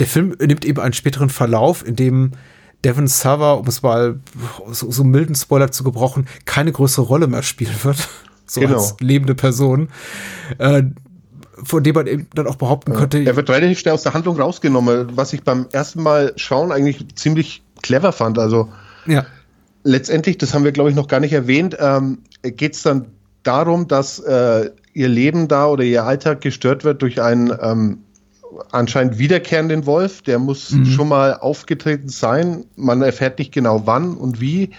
[0.00, 2.32] Der Film nimmt eben einen späteren Verlauf, in dem
[2.84, 4.20] Devon Sawa, um es mal
[4.70, 8.08] so, so milden Spoiler zu gebrochen, keine größere Rolle mehr spielen wird.
[8.44, 8.74] So genau.
[8.74, 9.88] als lebende Person.
[10.58, 10.82] Äh,
[11.62, 13.24] von dem man eben dann auch behaupten könnte.
[13.24, 17.14] Er wird relativ schnell aus der Handlung rausgenommen, was ich beim ersten Mal schauen eigentlich
[17.14, 18.38] ziemlich clever fand.
[18.38, 18.68] Also
[19.06, 19.26] ja.
[19.84, 23.06] letztendlich, das haben wir glaube ich noch gar nicht erwähnt, ähm, geht es dann
[23.42, 27.98] darum, dass äh, ihr Leben da oder ihr Alltag gestört wird durch einen ähm,
[28.70, 30.22] anscheinend wiederkehrenden Wolf.
[30.22, 30.86] Der muss mhm.
[30.86, 32.64] schon mal aufgetreten sein.
[32.76, 34.70] Man erfährt nicht genau wann und wie,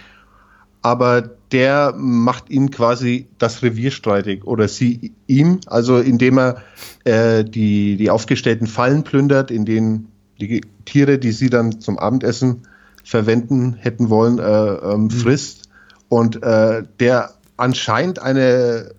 [0.82, 6.56] aber der macht ihm quasi das Revier streitig oder sie ihm, also indem er
[7.04, 10.08] äh, die, die aufgestellten Fallen plündert, in denen
[10.40, 12.62] die Tiere, die sie dann zum Abendessen
[13.04, 15.10] verwenden hätten wollen, äh, ähm, mhm.
[15.10, 15.68] frisst.
[16.08, 18.90] Und äh, der anscheinend eine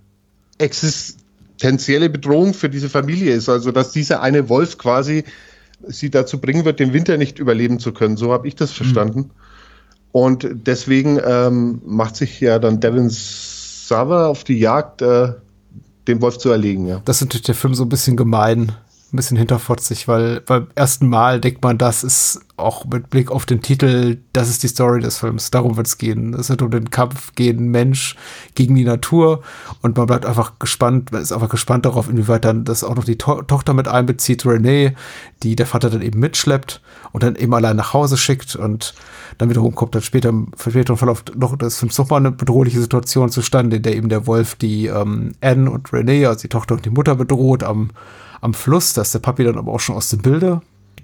[0.58, 3.50] Existenz potenzielle Bedrohung für diese Familie ist.
[3.50, 5.24] Also dass dieser eine Wolf quasi
[5.88, 8.18] sie dazu bringen wird, den Winter nicht überleben zu können.
[8.18, 9.20] So habe ich das verstanden.
[9.20, 9.32] Mhm.
[10.12, 15.34] Und deswegen ähm, macht sich ja dann Devin Sava auf die Jagd, äh,
[16.08, 16.88] den Wolf zu erlegen.
[16.88, 17.02] Ja.
[17.04, 18.72] Das ist natürlich der Film so ein bisschen gemein
[19.14, 23.46] ein bisschen hinterfotzig, weil beim ersten Mal denkt man, das ist auch mit Blick auf
[23.46, 25.52] den Titel, das ist die Story des Films.
[25.52, 26.34] Darum wird es gehen.
[26.34, 28.16] Es wird um den Kampf gegen Mensch,
[28.56, 29.42] gegen die Natur
[29.82, 33.04] und man bleibt einfach gespannt, man ist einfach gespannt darauf, inwieweit dann das auch noch
[33.04, 34.96] die to Tochter mit einbezieht, Renee,
[35.44, 38.94] die der Vater dann eben mitschleppt und dann eben allein nach Hause schickt und
[39.38, 43.30] dann wiederum kommt dann später im späteren Verlauf noch des Films nochmal eine bedrohliche Situation
[43.30, 46.86] zustande, in der eben der Wolf die ähm, Anne und Renee, also die Tochter und
[46.86, 47.92] die Mutter bedroht am
[48.46, 48.94] am Fluss.
[48.94, 50.62] Da ist der Papi dann aber auch schon aus dem Bilde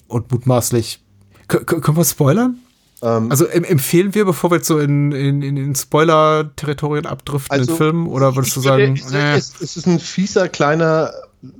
[0.07, 1.03] und mutmaßlich.
[1.47, 2.59] K können wir spoilern?
[3.01, 7.77] Ähm, also empfehlen wir, bevor wir jetzt so in, in, in Spoiler-Territorien abdriften, also, den
[7.77, 8.07] Film?
[8.07, 9.37] Oder würdest du sagen, würde, äh.
[9.37, 11.11] es, es ist ein fieser kleiner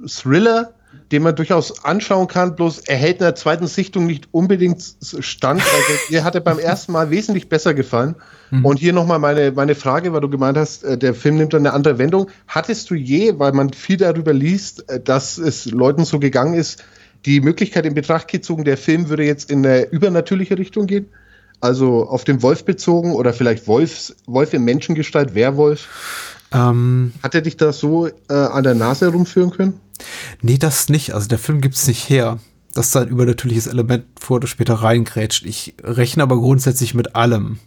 [0.08, 0.74] Thriller,
[1.12, 5.62] den man durchaus anschauen kann, bloß er hält in der zweiten Sichtung nicht unbedingt stand.
[5.62, 8.16] Also, mir hat er beim ersten Mal wesentlich besser gefallen.
[8.50, 8.66] Mhm.
[8.66, 11.66] Und hier nochmal meine, meine Frage, weil du gemeint hast, äh, der Film nimmt dann
[11.66, 12.30] eine andere Wendung.
[12.48, 16.84] Hattest du je, weil man viel darüber liest, äh, dass es Leuten so gegangen ist,
[17.26, 21.08] die Möglichkeit in Betracht gezogen, der Film würde jetzt in eine übernatürliche Richtung gehen?
[21.60, 25.88] Also auf den Wolf bezogen oder vielleicht Wolfs, Wolf in Menschengestalt, Werwolf?
[26.52, 29.80] Ähm, Hat er dich da so äh, an der Nase herumführen können?
[30.42, 31.14] Nee, das nicht.
[31.14, 32.40] Also der Film gibt es nicht her,
[32.74, 35.46] dass da ein übernatürliches Element vor oder später reingrätscht.
[35.46, 37.60] Ich rechne aber grundsätzlich mit allem.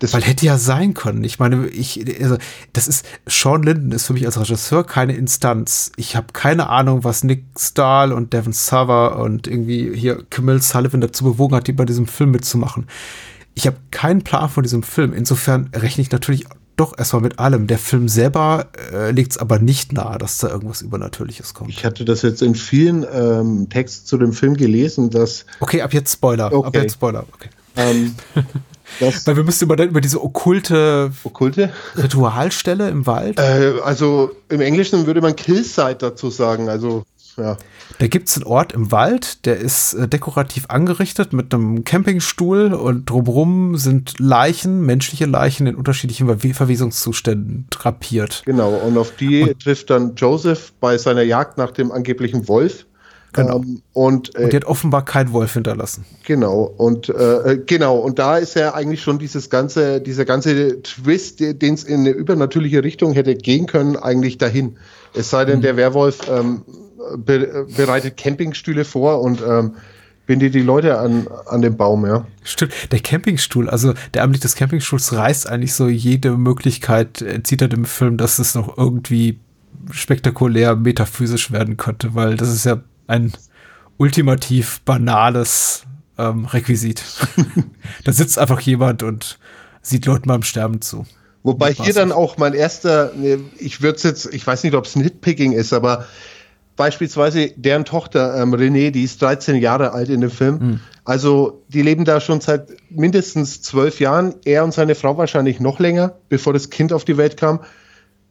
[0.00, 1.24] Das Weil hätte ja sein können.
[1.24, 2.38] Ich meine, ich, also,
[2.72, 5.92] das ist, Sean Linden ist für mich als Regisseur keine Instanz.
[5.96, 11.02] Ich habe keine Ahnung, was Nick Stahl und Devin Saver und irgendwie hier Camille Sullivan
[11.02, 12.86] dazu bewogen hat, die bei diesem Film mitzumachen.
[13.54, 15.12] Ich habe keinen Plan von diesem Film.
[15.12, 16.46] Insofern rechne ich natürlich
[16.80, 17.66] doch, erstmal mit allem.
[17.66, 21.70] Der Film selber äh, legt es aber nicht nahe, dass da irgendwas Übernatürliches kommt.
[21.70, 25.44] Ich hatte das jetzt in vielen ähm, Texten zu dem Film gelesen, dass.
[25.60, 26.46] Okay, ab jetzt Spoiler.
[26.46, 26.82] Ab Okay.
[26.82, 27.24] jetzt Spoiler.
[27.34, 27.50] Okay.
[27.76, 28.14] Ähm,
[29.24, 31.70] Weil wir müssen über, über diese okkulte Okkulte?
[31.96, 33.38] Ritualstelle im Wald.
[33.38, 36.68] Äh, also im Englischen würde man Killside dazu sagen.
[36.68, 37.04] Also,
[37.36, 37.56] ja.
[37.98, 43.08] Da gibt's einen Ort im Wald, der ist äh, dekorativ angerichtet mit einem Campingstuhl und
[43.08, 48.42] drumherum sind Leichen, menschliche Leichen in unterschiedlichen Verwe Verwesungszuständen drapiert.
[48.46, 52.86] Genau, und auf die trifft dann Joseph bei seiner Jagd nach dem angeblichen Wolf.
[53.32, 53.58] Genau.
[53.58, 56.04] Ähm, und, äh, Und die hat offenbar keinen Wolf hinterlassen.
[56.24, 60.82] genau, und äh, äh, genau, und da ist ja eigentlich schon dieses ganze, dieser ganze
[60.82, 64.76] Twist, den es in eine übernatürliche Richtung hätte gehen können, eigentlich dahin.
[65.14, 66.62] Es sei denn, der Werwolf ähm,
[67.16, 69.74] be bereitet Campingstühle vor und ähm,
[70.26, 72.24] bindet die Leute an, an den Baum, ja.
[72.44, 77.62] Stimmt, der Campingstuhl, also der Anblick des Campingstuhls reißt eigentlich so jede Möglichkeit, äh, zieht
[77.62, 79.40] er dem Film, dass es noch irgendwie
[79.90, 83.32] spektakulär metaphysisch werden könnte, weil das ist ja ein
[83.96, 85.84] ultimativ banales
[86.16, 87.02] ähm, Requisit.
[88.04, 89.38] da sitzt einfach jemand und
[89.82, 91.06] sieht Leuten beim Sterben zu.
[91.42, 94.84] Wobei hier dann auch mein erster, ne, ich würde es jetzt, ich weiß nicht, ob
[94.84, 96.06] es Nitpicking ist, aber
[96.80, 100.60] beispielsweise deren Tochter ähm, René, die ist 13 Jahre alt in dem Film.
[100.60, 100.80] Hm.
[101.04, 104.36] Also die leben da schon seit mindestens zwölf Jahren.
[104.46, 107.60] Er und seine Frau wahrscheinlich noch länger, bevor das Kind auf die Welt kam.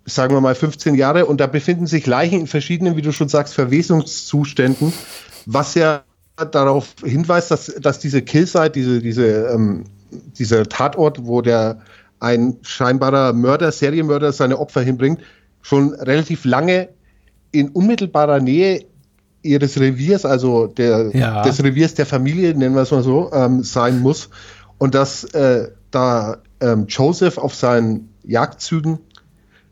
[0.05, 1.27] Sagen wir mal 15 Jahre.
[1.27, 4.93] Und da befinden sich Leichen in verschiedenen, wie du schon sagst, Verwesungszuständen,
[5.45, 6.01] was ja
[6.51, 11.81] darauf hinweist, dass, dass diese Killsite, diese, diese, ähm, dieser Tatort, wo der
[12.19, 15.19] ein scheinbarer Mörder, Serienmörder seine Opfer hinbringt,
[15.61, 16.89] schon relativ lange
[17.51, 18.85] in unmittelbarer Nähe
[19.41, 21.43] ihres Reviers, also der, Ja.
[21.43, 24.29] des Reviers der Familie, nennen wir es mal so, ähm, sein muss.
[24.77, 28.99] Und dass äh, da ähm, Joseph auf seinen Jagdzügen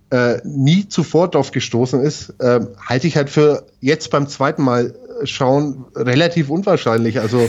[0.10, 4.96] äh, nie zuvor drauf gestoßen ist, ähm, halte ich halt für jetzt beim zweiten Mal
[5.22, 7.20] äh, schauen relativ unwahrscheinlich.
[7.20, 7.48] Also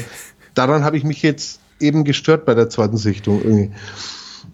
[0.55, 3.71] daran habe ich mich jetzt eben gestört bei der zweiten Sichtung irgendwie.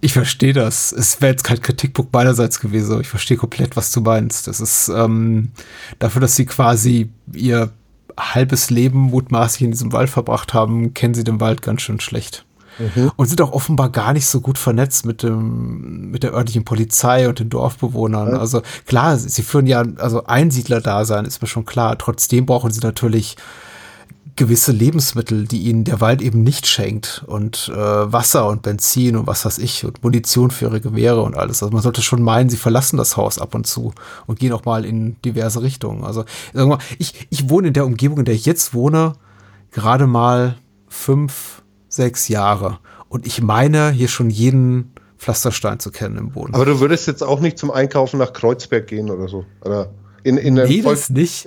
[0.01, 0.93] Ich verstehe das.
[0.93, 4.47] Es wäre jetzt kein Kritikpunkt beiderseits gewesen, aber ich verstehe komplett, was du meinst.
[4.47, 5.53] Das ist ähm,
[5.99, 7.73] dafür, dass sie quasi ihr
[8.19, 12.45] halbes Leben mutmaßlich in diesem Wald verbracht haben, kennen sie den Wald ganz schön schlecht.
[13.17, 17.29] Und sind auch offenbar gar nicht so gut vernetzt mit dem, mit der örtlichen Polizei
[17.29, 18.35] und den Dorfbewohnern.
[18.35, 21.97] Also klar, sie führen ja, also Einsiedler-Dasein ist mir schon klar.
[21.99, 23.37] Trotzdem brauchen sie natürlich
[24.37, 29.27] gewisse Lebensmittel, die ihnen der Wald eben nicht schenkt und äh, Wasser und Benzin und
[29.27, 31.63] was weiß ich und Munition für ihre Gewehre und alles.
[31.63, 33.93] Also man sollte schon meinen, sie verlassen das Haus ab und zu
[34.27, 36.03] und gehen auch mal in diverse Richtungen.
[36.05, 39.13] Also sagen wir mal, ich, ich wohne in der Umgebung, in der ich jetzt wohne,
[39.71, 40.57] gerade mal
[40.89, 46.55] fünf, sechs Jahre und ich meine hier schon jeden Pflasterstein zu kennen im Boden.
[46.55, 49.45] Aber du würdest jetzt auch nicht zum Einkaufen nach Kreuzberg gehen oder so.
[49.65, 49.91] Oder
[50.25, 51.47] in, in der Nee, Volk- das nicht.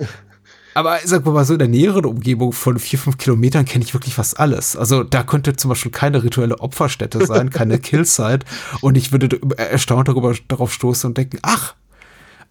[0.78, 4.14] Aber sag mal so, in der näheren Umgebung von vier, fünf Kilometern kenne ich wirklich
[4.14, 4.76] fast alles.
[4.76, 8.46] Also da könnte zum Beispiel keine rituelle Opferstätte sein, keine Killsite.
[8.80, 11.74] Und ich würde da- erstaunt darüber, darauf stoßen und denken, ach,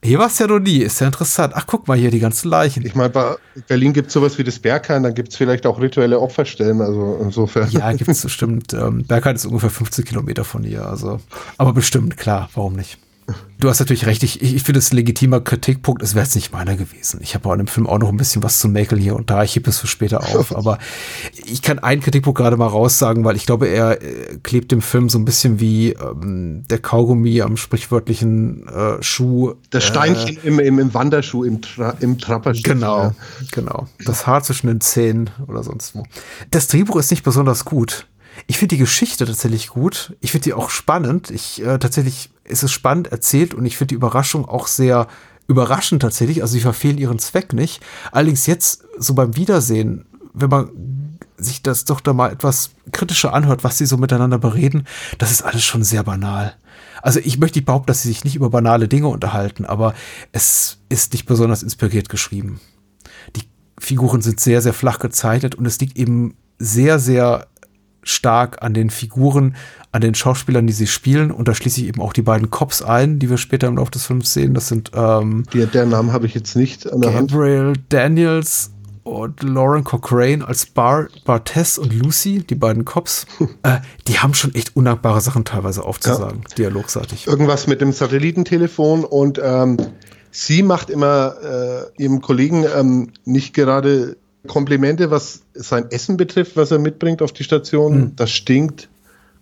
[0.03, 1.53] hier war es ja noch nie, ist ja interessant.
[1.55, 2.85] Ach, guck mal hier, die ganzen Leichen.
[2.85, 3.35] Ich meine, bei
[3.69, 7.19] Berlin gibt es sowas wie das Berghain, dann gibt es vielleicht auch rituelle Opferstellen, also
[7.21, 7.69] insofern.
[7.71, 8.73] Ja, gibt es bestimmt.
[8.73, 10.85] Ähm, Bergheim ist ungefähr 15 Kilometer von hier.
[10.85, 11.21] Also,
[11.57, 12.97] aber bestimmt, klar, warum nicht?
[13.59, 16.53] Du hast natürlich recht, ich, ich finde es ein legitimer Kritikpunkt, es wäre jetzt nicht
[16.53, 17.19] meiner gewesen.
[17.21, 19.29] Ich habe auch an dem Film auch noch ein bisschen was zu mäkeln hier und
[19.29, 20.77] da, ich hebe es für später auf, aber
[21.45, 25.09] ich kann einen Kritikpunkt gerade mal raussagen, weil ich glaube, er äh, klebt dem Film
[25.09, 29.55] so ein bisschen wie ähm, der Kaugummi am sprichwörtlichen äh, Schuh.
[29.71, 32.61] Das Steinchen im, im, im Wanderschuh, im, Tra im Trapperschuh.
[32.63, 33.15] Genau, Ja.
[33.51, 33.87] genau.
[34.05, 36.03] Das Haar zwischen den Zähnen oder sonst wo.
[36.51, 38.07] Das Drehbuch ist nicht besonders gut.
[38.47, 40.15] Ich finde die Geschichte tatsächlich gut.
[40.21, 41.31] Ich finde die auch spannend.
[41.31, 45.07] Ich äh, tatsächlich ist es spannend erzählt und ich finde die Überraschung auch sehr
[45.47, 46.41] überraschend tatsächlich.
[46.41, 47.81] Also sie verfehlen ihren Zweck nicht.
[48.11, 50.69] Allerdings jetzt so beim Wiedersehen, wenn man
[51.37, 54.87] sich das doch da mal etwas kritischer anhört, was sie so miteinander bereden,
[55.17, 56.55] das ist alles schon sehr banal.
[57.01, 59.93] Also ich möchte nicht behaupten, dass sie sich nicht über banale Dinge unterhalten, aber
[60.31, 62.59] es ist nicht besonders inspiriert geschrieben.
[63.35, 63.43] Die
[63.79, 67.47] Figuren sind sehr, sehr flach gezeichnet und es liegt eben sehr, sehr
[68.07, 69.55] stark an den Figuren,
[69.91, 71.31] an den Schauspielern, die sie spielen.
[71.31, 73.91] Und da schließe ich eben auch die beiden Cops ein, die wir später im Laufe
[73.91, 74.53] des Films sehen.
[74.53, 77.31] Das sind ähm, Die, der Namen habe ich jetzt nicht an der Hand.
[77.31, 78.71] Gabriel Daniels
[79.03, 83.25] und Lauren Cochrane als Bar, Bartess und Lucy, die beiden Cops.
[83.63, 87.27] äh, die haben schon echt undankbare Sachen teilweise aufzusagen, dialogseitig.
[87.27, 89.77] Irgendwas mit dem Satellitentelefon und ähm,
[90.31, 91.35] sie macht immer
[91.97, 97.33] äh, ihrem Kollegen ähm, nicht gerade Komplimente, was sein Essen betrifft, was er mitbringt auf
[97.33, 98.13] die Station.
[98.15, 98.89] Das stinkt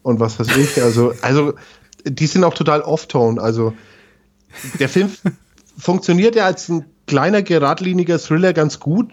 [0.04, 0.82] und was weiß ich.
[0.82, 1.54] Also, also
[2.06, 3.42] die sind auch total off-tone.
[3.42, 3.74] Also
[4.80, 5.12] der Film
[5.78, 9.12] funktioniert ja als ein kleiner, geradliniger Thriller ganz gut.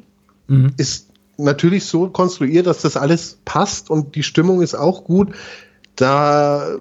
[0.49, 0.75] Mhm.
[0.77, 5.35] Ist natürlich so konstruiert, dass das alles passt und die Stimmung ist auch gut.
[5.97, 6.77] Da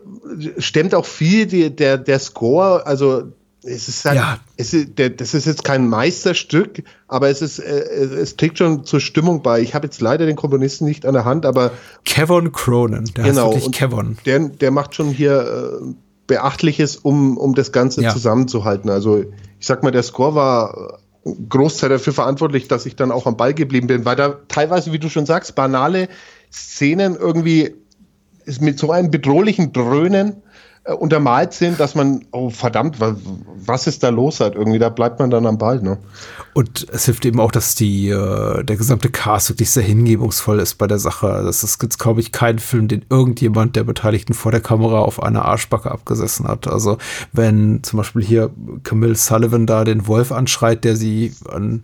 [0.57, 3.31] stemmt auch viel die, der, der Score, also
[3.63, 4.39] es ist halt, ja.
[4.57, 8.85] es ist, der, das ist jetzt kein Meisterstück, aber es ist, äh, es trägt schon
[8.85, 9.61] zur Stimmung bei.
[9.61, 11.71] Ich habe jetzt leider den Komponisten nicht an der Hand, aber
[12.03, 14.17] Kevin Cronin, der genau, heißt wirklich Kevin.
[14.25, 15.93] Der, der macht schon hier äh,
[16.25, 18.09] Beachtliches, um, um das Ganze ja.
[18.09, 18.89] zusammenzuhalten.
[18.89, 19.25] Also
[19.59, 23.53] ich sag mal, der Score war Großteil dafür verantwortlich, dass ich dann auch am Ball
[23.53, 26.09] geblieben bin, weil da teilweise, wie du schon sagst, banale
[26.51, 27.75] Szenen irgendwie
[28.59, 30.41] mit so einem bedrohlichen Dröhnen
[30.83, 35.19] äh, untermalt sind, dass man, oh verdammt, was, ist da los halt irgendwie, da bleibt
[35.19, 35.81] man dann am Ball.
[35.81, 35.99] Ne?
[36.53, 40.79] Und es hilft eben auch, dass die, äh, der gesamte Cast wirklich sehr hingebungsvoll ist
[40.79, 41.43] bei der Sache.
[41.45, 45.21] Das ist jetzt, glaube ich, kein Film, den irgendjemand der Beteiligten vor der Kamera auf
[45.21, 46.67] einer Arschbacke abgesessen hat.
[46.67, 46.97] Also
[47.31, 48.49] wenn zum Beispiel hier
[48.83, 51.83] Camille Sullivan da den Wolf anschreit, der sie an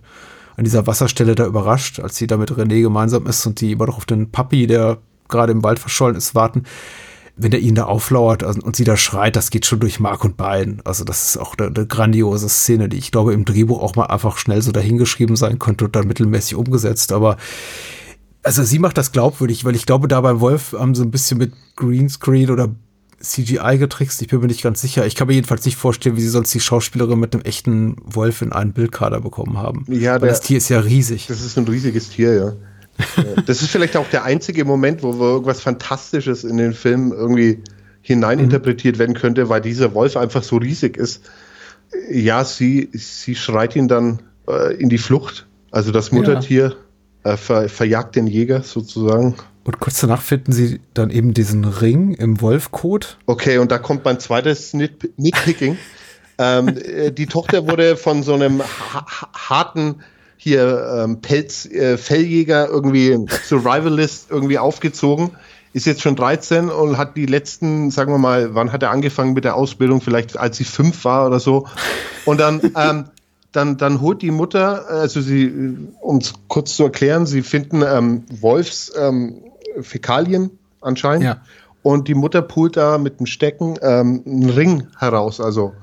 [0.56, 3.86] an dieser Wasserstelle da überrascht, als sie da mit René gemeinsam ist und die immer
[3.86, 6.64] noch auf den Papi, der gerade im Wald verschollen ist, warten
[7.38, 10.36] wenn er ihn da auflauert und sie da schreit, das geht schon durch Mark und
[10.36, 10.82] Bein.
[10.84, 14.06] Also das ist auch eine, eine, grandiose Szene, die ich glaube im Drehbuch auch mal
[14.06, 17.12] einfach schnell so dahingeschrieben sein könnte und dann mittelmäßig umgesetzt.
[17.12, 17.36] Aber
[18.42, 21.38] also sie macht das glaubwürdig, weil ich glaube, da beim Wolf haben sie ein bisschen
[21.38, 22.70] mit Greenscreen oder
[23.20, 24.22] CGI getrickst.
[24.22, 25.06] Ich bin mir nicht ganz sicher.
[25.06, 28.42] Ich kann mir jedenfalls nicht vorstellen, wie sie sonst die Schauspielerin mit einem echten Wolf
[28.42, 29.84] in einen Bildkader bekommen haben.
[29.88, 31.26] Ja, der, das Tier ist ja riesig.
[31.26, 32.52] Das ist ein riesiges Tier, ja.
[33.46, 37.62] Das ist vielleicht auch der einzige Moment, wo irgendwas Fantastisches in den Film irgendwie
[38.02, 39.00] hineininterpretiert mhm.
[39.00, 41.22] werden könnte, weil dieser Wolf einfach so riesig ist.
[42.10, 45.46] Ja, sie, sie schreit ihn dann äh, in die Flucht.
[45.70, 46.76] Also das Muttertier
[47.24, 47.32] ja.
[47.32, 49.36] äh, ver, verjagt den Jäger sozusagen.
[49.64, 53.18] Und kurz danach finden sie dann eben diesen Ring im Wolfkot.
[53.26, 55.76] Okay, und da kommt mein zweites Nitpicking.
[56.38, 59.96] ähm, äh, die Tochter wurde von so einem ha harten
[60.38, 65.32] hier ähm, Pelz, äh, Felljäger, irgendwie Survivalist irgendwie aufgezogen,
[65.72, 69.34] ist jetzt schon 13 und hat die letzten, sagen wir mal, wann hat er angefangen
[69.34, 70.00] mit der Ausbildung?
[70.00, 71.66] Vielleicht als sie fünf war oder so.
[72.24, 73.04] Und dann, ähm,
[73.52, 78.24] dann, dann holt die Mutter, also sie, um es kurz zu erklären, sie finden ähm,
[78.40, 79.42] Wolfs ähm,
[79.80, 81.24] Fäkalien anscheinend.
[81.24, 81.42] Ja.
[81.82, 85.40] Und die Mutter pult da mit dem Stecken ähm, einen Ring heraus.
[85.40, 85.74] Also.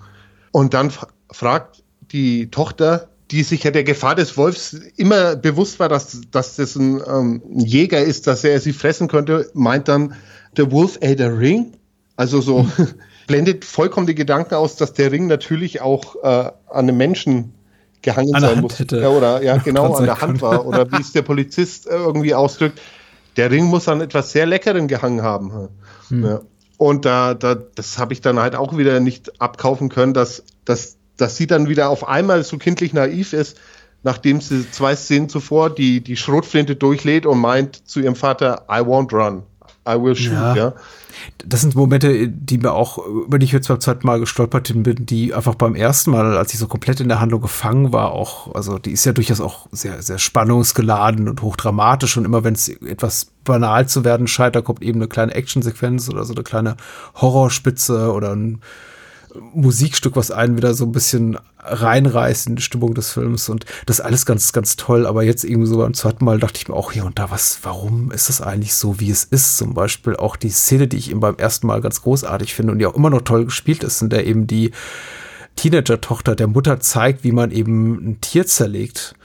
[0.51, 0.91] Und dann
[1.31, 6.55] fragt die Tochter die sich ja der Gefahr des Wolfs immer bewusst war, dass, dass
[6.57, 10.15] das ein, ähm, Jäger ist, dass er sie fressen könnte, meint dann,
[10.57, 11.73] der Wolf ate a ring.
[12.15, 12.71] Also so mhm.
[13.27, 17.53] blendet vollkommen die Gedanken aus, dass der Ring natürlich auch äh, an einem Menschen
[18.01, 18.79] gehangen an sein muss.
[18.79, 19.01] Hätte.
[19.01, 20.65] Ja, oder ja, genau, an der Hand war.
[20.65, 22.79] Oder wie es der Polizist äh, irgendwie ausdrückt.
[23.37, 25.69] Der Ring muss an etwas sehr Leckerem gehangen haben.
[26.09, 26.23] Hm.
[26.23, 26.41] Ja.
[26.77, 30.94] Und da, da, das habe ich dann halt auch wieder nicht abkaufen können, dass, dass
[31.17, 33.57] dass sie dann wieder auf einmal so kindlich naiv ist,
[34.03, 38.81] nachdem sie zwei Szenen zuvor die, die Schrotflinte durchlädt und meint zu ihrem Vater, I
[38.81, 39.43] won't run,
[39.87, 40.55] I will shoot, ja.
[40.55, 40.73] ja.
[41.45, 45.05] Das sind Momente, die mir auch, über die ich jetzt beim zweiten Mal gestolpert bin,
[45.05, 48.53] die einfach beim ersten Mal, als ich so komplett in der Handlung gefangen war, auch,
[48.53, 52.67] also die ist ja durchaus auch sehr, sehr spannungsgeladen und hochdramatisch und immer wenn es
[52.67, 56.75] etwas banal zu werden scheint, da kommt eben eine kleine Actionsequenz oder so eine kleine
[57.15, 58.61] Horrorspitze oder ein
[59.53, 64.01] Musikstück, was einen wieder so ein bisschen reinreißt in die Stimmung des Films und das
[64.01, 65.05] alles ganz, ganz toll.
[65.05, 67.59] Aber jetzt irgendwie so beim zweiten Mal dachte ich mir auch hier und da, was,
[67.63, 69.57] warum ist das eigentlich so, wie es ist?
[69.57, 72.79] Zum Beispiel auch die Szene, die ich eben beim ersten Mal ganz großartig finde und
[72.79, 74.71] die auch immer noch toll gespielt ist, in der eben die
[75.55, 79.15] Teenager-Tochter der Mutter zeigt, wie man eben ein Tier zerlegt.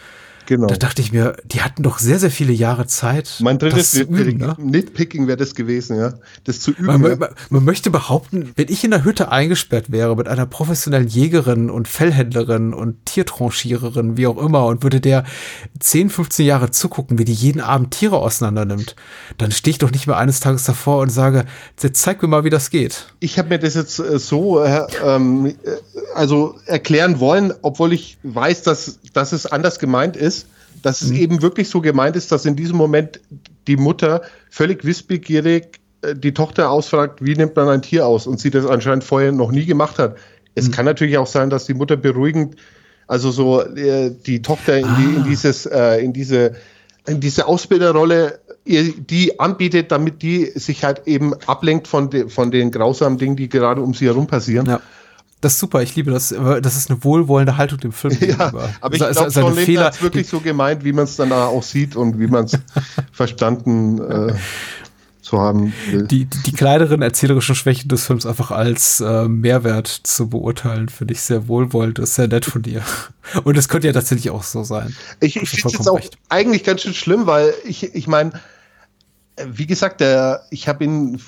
[0.51, 0.67] Genau.
[0.67, 3.37] Da dachte ich mir, die hatten doch sehr, sehr viele Jahre Zeit.
[3.39, 4.57] Mein drittes das üben, ne?
[4.59, 6.15] Nitpicking wäre das gewesen, ja.
[6.43, 6.87] Das zu üben.
[6.87, 11.07] Man, man, man, möchte behaupten, wenn ich in der Hütte eingesperrt wäre mit einer professionellen
[11.07, 15.23] Jägerin und Fellhändlerin und Tiertranchiererin, wie auch immer, und würde der
[15.79, 18.97] 10, 15 Jahre zugucken, wie die jeden Abend Tiere auseinander nimmt,
[19.39, 21.45] dann stehe ich doch nicht mehr eines Tages davor und sage,
[21.81, 23.07] jetzt zeig mir mal, wie das geht.
[23.21, 25.53] Ich habe mir das jetzt äh, so äh, ähm, äh,
[26.17, 30.40] also erklären wollen, obwohl ich weiß, dass, dass es anders gemeint ist
[30.83, 31.15] dass mhm.
[31.15, 33.21] es eben wirklich so gemeint ist, dass in diesem Moment
[33.67, 38.41] die Mutter völlig wissbegierig äh, die Tochter ausfragt, wie nimmt man ein Tier aus und
[38.41, 40.17] sie das anscheinend vorher noch nie gemacht hat.
[40.55, 40.73] Es mhm.
[40.73, 42.57] kann natürlich auch sein, dass die Mutter beruhigend,
[43.07, 45.27] also so äh, die Tochter in, die, in ah.
[45.29, 46.57] dieses, äh, in diese,
[47.07, 52.51] in diese Ausbilderrolle ihr die anbietet, damit die sich halt eben ablenkt von, de, von
[52.51, 54.67] den grausamen Dingen, die gerade um sie herum passieren.
[54.67, 54.81] Ja.
[55.41, 56.29] Das ist super, ich liebe das.
[56.29, 58.71] Das ist eine wohlwollende Haltung dem Film ja, gegenüber.
[58.81, 61.97] Aber ich glaube, John Fehler hat wirklich so gemeint, wie man es dann auch sieht
[61.97, 62.59] und wie man es
[63.13, 64.35] verstanden äh,
[65.31, 66.07] so haben will.
[66.07, 71.15] Die, die, die kleineren erzählerischen Schwächen des Films einfach als äh, Mehrwert zu beurteilen, finde
[71.15, 71.99] ich sehr wohlwollend.
[71.99, 72.83] Das ist sehr nett von dir.
[73.45, 74.95] Und es könnte ja tatsächlich auch so sein.
[75.21, 76.19] Ich, ich finde es jetzt auch recht.
[76.29, 78.33] eigentlich ganz schön schlimm, weil ich, ich meine,
[79.47, 81.21] wie gesagt, der, ich habe ihn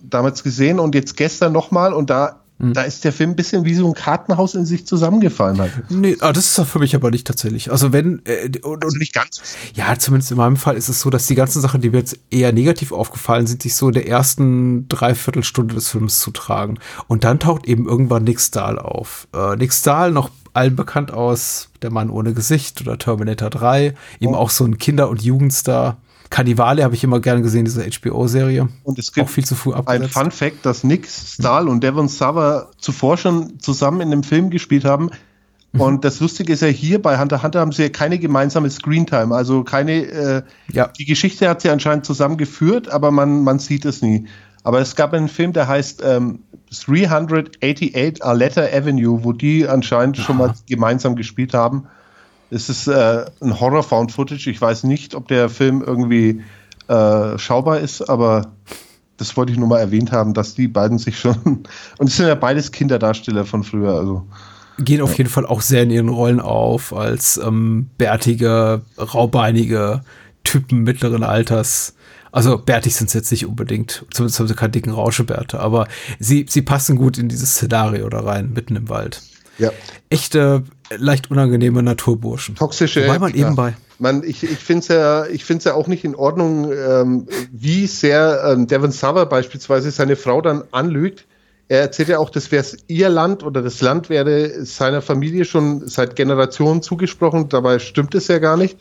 [0.00, 2.72] damals gesehen und jetzt gestern nochmal und da hm.
[2.72, 5.70] Da ist der Film ein bisschen wie so ein Kartenhaus in sich zusammengefallen hat.
[5.90, 7.70] Nee, ah, das ist für mich aber nicht tatsächlich.
[7.70, 9.42] Also wenn äh, und, also nicht ganz.
[9.74, 12.18] Ja, zumindest in meinem Fall ist es so, dass die ganzen Sachen, die mir jetzt
[12.30, 16.78] eher negativ aufgefallen sind, sich so in der ersten Dreiviertelstunde des Films zu tragen.
[17.08, 19.28] Und dann taucht eben irgendwann Nick Stahl auf.
[19.34, 24.34] Äh, Nick Stahl noch allen bekannt aus Der Mann ohne Gesicht oder Terminator 3, eben
[24.34, 24.36] oh.
[24.38, 25.98] auch so ein Kinder- und Jugendstar.
[26.30, 28.68] Kannibale habe ich immer gerne gesehen, diese HBO-Serie.
[28.84, 30.16] Und es gibt auch viel zu früh abgesetzt.
[30.16, 34.50] ein Fun Fact, dass Nick Stahl und Devon Sawa zuvor schon zusammen in einem Film
[34.50, 35.10] gespielt haben.
[35.72, 35.80] Mhm.
[35.80, 39.34] Und das Lustige ist ja hier bei Hunter Hunter haben sie ja keine gemeinsame Screentime,
[39.34, 39.92] also keine.
[39.92, 40.88] Äh, ja.
[40.88, 44.26] Die Geschichte hat sie anscheinend zusammengeführt, aber man man sieht es nie.
[44.62, 46.40] Aber es gab einen Film, der heißt ähm,
[46.72, 50.24] 388 Arletta Avenue, wo die anscheinend Aha.
[50.24, 51.86] schon mal gemeinsam gespielt haben.
[52.50, 54.50] Es ist äh, ein Horror-Found-Footage.
[54.50, 56.42] Ich weiß nicht, ob der Film irgendwie
[56.88, 58.52] äh, schaubar ist, aber
[59.16, 61.36] das wollte ich nur mal erwähnt haben, dass die beiden sich schon.
[61.98, 63.94] Und es sind ja beides Kinderdarsteller von früher.
[63.94, 64.26] Also
[64.78, 70.02] gehen auf jeden Fall auch sehr in ihren Rollen auf als ähm, bärtige, raubeinige
[70.44, 71.94] Typen mittleren Alters.
[72.30, 75.88] Also bärtig sind sie jetzt nicht unbedingt, zumindest haben sie keine dicken Rauschebärte, aber
[76.18, 79.22] sie, sie passen gut in dieses Szenario da rein, mitten im Wald.
[79.58, 79.70] Ja.
[80.10, 80.64] Echte,
[80.96, 82.54] leicht unangenehme Naturburschen.
[82.54, 83.04] Toxische.
[83.04, 83.74] Wobei man eben bei.
[83.98, 87.86] Man, ich ich finde es ja, ich find's ja auch nicht in Ordnung, ähm, wie
[87.86, 91.26] sehr ähm, Devon Saver beispielsweise seine Frau dann anlügt.
[91.68, 95.88] Er erzählt ja auch, das wäre ihr Land oder das Land wäre seiner Familie schon
[95.88, 97.48] seit Generationen zugesprochen.
[97.48, 98.78] Dabei stimmt es ja gar nicht.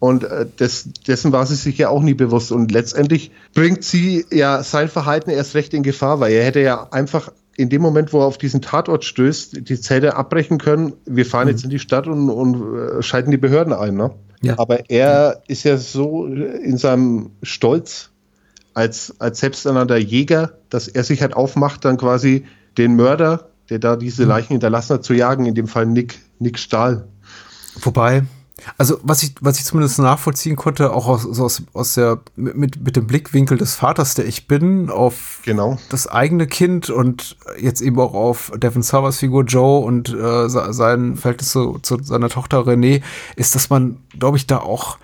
[0.00, 2.50] Und äh, des, dessen war sie sich ja auch nie bewusst.
[2.50, 6.88] Und letztendlich bringt sie ja sein Verhalten erst recht in Gefahr, weil er hätte ja
[6.90, 10.94] einfach in dem Moment, wo er auf diesen Tatort stößt, die Zelte abbrechen können.
[11.04, 11.50] Wir fahren mhm.
[11.50, 13.94] jetzt in die Stadt und, und äh, schalten die Behörden ein.
[13.94, 14.10] Ne?
[14.42, 14.58] Ja.
[14.58, 18.10] Aber er ist ja so in seinem Stolz
[18.74, 22.44] als, als selbsternannter Jäger, dass er sich halt aufmacht, dann quasi
[22.76, 24.28] den Mörder, der da diese mhm.
[24.28, 27.06] Leichen hinterlassen hat, zu jagen, in dem Fall Nick, Nick Stahl.
[27.80, 28.24] Wobei,
[28.78, 32.96] also was ich, was ich zumindest nachvollziehen konnte, auch aus, aus, aus der, mit, mit
[32.96, 35.78] dem Blickwinkel des Vaters, der ich bin, auf genau.
[35.90, 41.16] das eigene Kind und jetzt eben auch auf Devin Savas Figur Joe und äh, sein
[41.16, 43.02] Verhältnis zu, zu seiner Tochter René,
[43.36, 44.98] ist, dass man, glaube ich, da auch,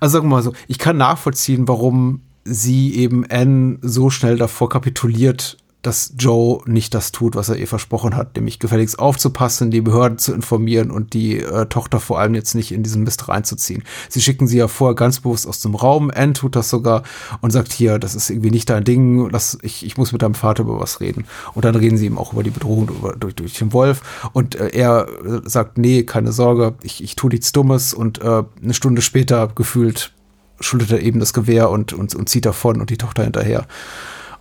[0.00, 4.68] also sagen wir mal so, ich kann nachvollziehen, warum sie eben Anne so schnell davor
[4.68, 9.80] kapituliert, dass Joe nicht das tut, was er ihr versprochen hat, nämlich gefälligst aufzupassen, die
[9.80, 13.84] Behörden zu informieren und die äh, Tochter vor allem jetzt nicht in diesen Mist reinzuziehen.
[14.08, 16.10] Sie schicken sie ja vorher ganz bewusst aus dem Raum.
[16.14, 17.02] Anne tut das sogar
[17.40, 20.34] und sagt hier, das ist irgendwie nicht dein Ding, lass, ich, ich muss mit deinem
[20.34, 21.26] Vater über was reden.
[21.54, 24.54] Und dann reden sie ihm auch über die Bedrohung über, durch, durch den Wolf und
[24.54, 25.06] äh, er
[25.44, 30.12] sagt, nee, keine Sorge, ich, ich tue nichts Dummes und äh, eine Stunde später gefühlt
[30.60, 33.66] schuldet er eben das Gewehr und, und, und zieht davon und die Tochter hinterher.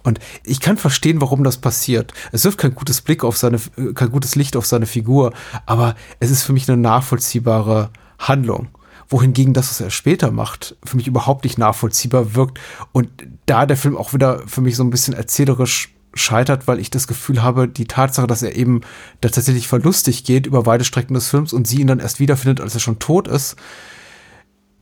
[0.03, 2.13] Und ich kann verstehen, warum das passiert.
[2.31, 3.59] Es wirft kein gutes Blick auf seine,
[3.95, 5.33] kein gutes Licht auf seine Figur,
[5.65, 7.89] aber es ist für mich eine nachvollziehbare
[8.19, 8.67] Handlung.
[9.09, 12.59] Wohingegen das, was er später macht, für mich überhaupt nicht nachvollziehbar wirkt.
[12.91, 13.09] Und
[13.45, 17.07] da der Film auch wieder für mich so ein bisschen erzählerisch scheitert, weil ich das
[17.07, 18.81] Gefühl habe, die Tatsache, dass er eben
[19.21, 22.61] da tatsächlich verlustig geht über weite Strecken des Films und sie ihn dann erst wiederfindet,
[22.61, 23.55] als er schon tot ist,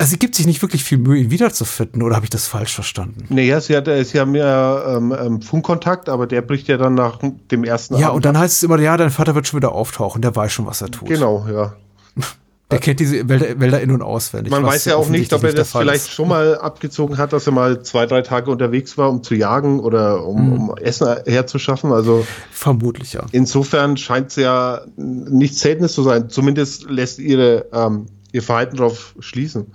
[0.01, 2.73] also sie gibt sich nicht wirklich viel Mühe, ihn wiederzufinden, oder habe ich das falsch
[2.73, 3.23] verstanden?
[3.29, 7.19] Naja, sie, hat, sie haben ja ähm, ähm, Funkkontakt, aber der bricht ja dann nach
[7.51, 9.73] dem ersten Ja, Abend und dann heißt es immer, ja, dein Vater wird schon wieder
[9.73, 11.07] auftauchen, der weiß schon, was er tut.
[11.07, 11.73] Genau, ja.
[12.71, 14.49] Der kennt diese Wälder, Wälder in- und auswendig.
[14.49, 16.11] Man weiß ja auch nicht, ob er das vielleicht ist.
[16.11, 19.81] schon mal abgezogen hat, dass er mal zwei, drei Tage unterwegs war, um zu jagen
[19.81, 20.69] oder um, hm.
[20.69, 21.91] um Essen herzuschaffen.
[21.91, 23.23] Also vermutlich ja.
[23.33, 26.29] Insofern scheint es ja nichts Seltenes zu sein.
[26.29, 29.67] Zumindest lässt ihre ähm, ihr Verhalten darauf schließen.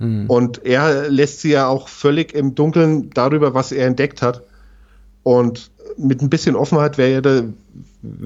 [0.00, 0.26] Mhm.
[0.28, 4.42] Und er lässt sie ja auch völlig im Dunkeln darüber, was er entdeckt hat.
[5.22, 7.52] Und mit ein bisschen Offenheit wäre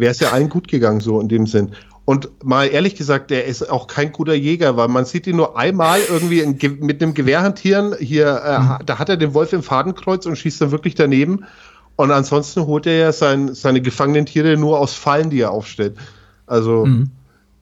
[0.01, 1.73] es ja allen gut gegangen, so in dem Sinn.
[2.05, 5.59] Und mal ehrlich gesagt, der ist auch kein guter Jäger, weil man sieht ihn nur
[5.59, 7.95] einmal irgendwie in, mit einem Gewehr hantieren.
[7.99, 8.87] Hier, äh, mhm.
[8.87, 11.45] da hat er den Wolf im Fadenkreuz und schießt dann wirklich daneben.
[11.97, 15.97] Und ansonsten holt er ja sein, seine gefangenen Tiere nur aus Fallen, die er aufstellt.
[16.47, 17.11] Also mhm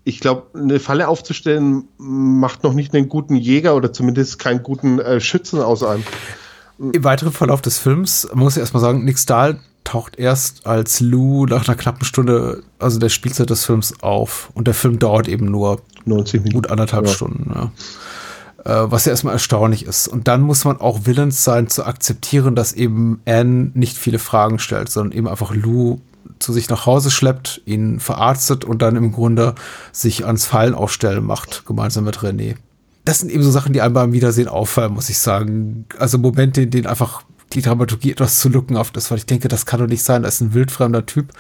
[0.05, 4.98] ich glaube, eine Falle aufzustellen macht noch nicht einen guten Jäger oder zumindest keinen guten
[4.98, 6.03] äh, Schützen aus einem.
[6.78, 11.46] Im weiteren Verlauf des Films muss ich erstmal sagen, Nick Stahl taucht erst als Lou
[11.46, 14.50] nach einer knappen Stunde, also der Spielzeit des Films auf.
[14.55, 16.55] Und der Film dauert eben nur 90 Minuten.
[16.55, 17.12] gut anderthalb ja.
[17.12, 17.53] Stunden.
[17.55, 17.72] Ja.
[18.64, 20.09] Äh, was ja erstmal erstaunlich ist.
[20.09, 24.59] Und dann muss man auch willens sein zu akzeptieren, dass eben Anne nicht viele Fragen
[24.59, 26.00] stellt, sondern eben einfach Lou
[26.43, 29.55] zu sich nach Hause schleppt, ihn verarztet und dann im Grunde
[29.93, 32.57] sich ans Fallen aufstellen macht, gemeinsam mit René.
[33.05, 35.86] Das sind eben so Sachen, die einem beim Wiedersehen auffallen, muss ich sagen.
[35.99, 37.22] Also Momente, in denen einfach
[37.55, 40.36] die Dramaturgie etwas zu lückenhaft ist, weil ich denke, das kann doch nicht sein, das
[40.36, 41.32] ist ein wildfremder Typ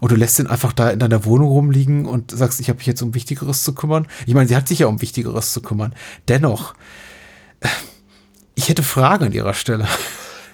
[0.00, 2.86] und du lässt ihn einfach da in deiner Wohnung rumliegen und sagst, ich habe mich
[2.86, 4.06] jetzt um Wichtigeres zu kümmern.
[4.26, 5.94] Ich meine, sie hat sich ja um Wichtigeres zu kümmern.
[6.28, 6.74] Dennoch,
[8.54, 9.86] ich hätte Fragen an ihrer Stelle.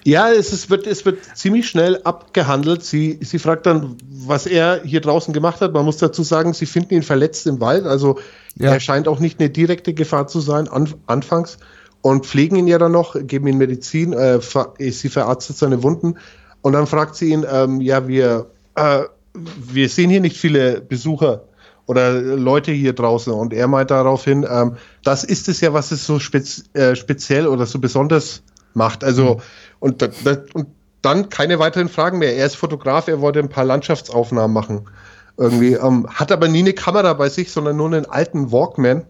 [0.05, 2.83] Ja, es, ist, wird, es wird ziemlich schnell abgehandelt.
[2.83, 5.73] Sie, sie fragt dann, was er hier draußen gemacht hat.
[5.73, 7.85] Man muss dazu sagen, sie finden ihn verletzt im Wald.
[7.85, 8.19] Also
[8.55, 8.71] ja.
[8.71, 11.57] er scheint auch nicht eine direkte Gefahr zu sein, an, anfangs
[12.05, 14.39] und pflegen ihn ja dann noch, geben ihm Medizin, äh,
[14.79, 16.19] sie verarztet seine Wunden
[16.61, 21.45] und dann fragt sie ihn, ähm, ja, wir, äh, wir sehen hier nicht viele Besucher
[21.87, 26.05] oder Leute hier draußen und er meint daraufhin, ähm, das ist es ja, was es
[26.05, 28.43] so spez äh, speziell oder so besonders
[28.75, 29.03] macht.
[29.03, 29.41] Also mhm.
[29.79, 30.13] und, das,
[30.53, 30.67] und
[31.01, 32.35] dann keine weiteren Fragen mehr.
[32.35, 34.89] Er ist Fotograf, er wollte ein paar Landschaftsaufnahmen machen.
[35.37, 39.05] Irgendwie, ähm, hat aber nie eine Kamera bei sich, sondern nur einen alten Walkman.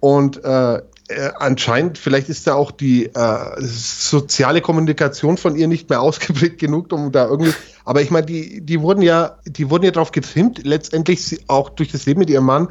[0.00, 0.76] Und äh,
[1.08, 6.58] äh, anscheinend, vielleicht ist da auch die äh, soziale Kommunikation von ihr nicht mehr ausgeprägt
[6.58, 7.54] genug, um da irgendwie.
[7.84, 11.92] Aber ich meine, die, die wurden ja, die wurden ja darauf getrimmt, letztendlich auch durch
[11.92, 12.68] das Leben mit ihrem Mann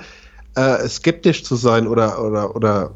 [0.56, 2.91] äh, skeptisch zu sein oder oder oder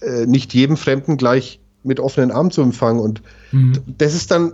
[0.00, 3.00] äh, nicht jedem Fremden gleich mit offenen Armen zu empfangen.
[3.00, 3.22] Und
[3.52, 3.72] mhm.
[3.98, 4.52] das ist dann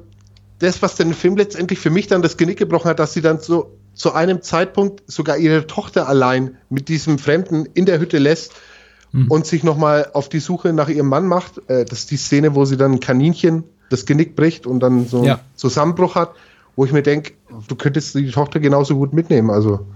[0.58, 3.40] das, was den Film letztendlich für mich dann das Genick gebrochen hat, dass sie dann
[3.40, 8.52] so zu einem Zeitpunkt sogar ihre Tochter allein mit diesem Fremden in der Hütte lässt
[9.12, 9.28] mhm.
[9.28, 11.58] und sich nochmal auf die Suche nach ihrem Mann macht.
[11.68, 15.06] Äh, das ist die Szene, wo sie dann ein Kaninchen das Genick bricht und dann
[15.06, 15.34] so ja.
[15.34, 16.32] einen Zusammenbruch hat,
[16.76, 17.32] wo ich mir denke,
[17.68, 19.50] du könntest die Tochter genauso gut mitnehmen.
[19.50, 19.86] Also,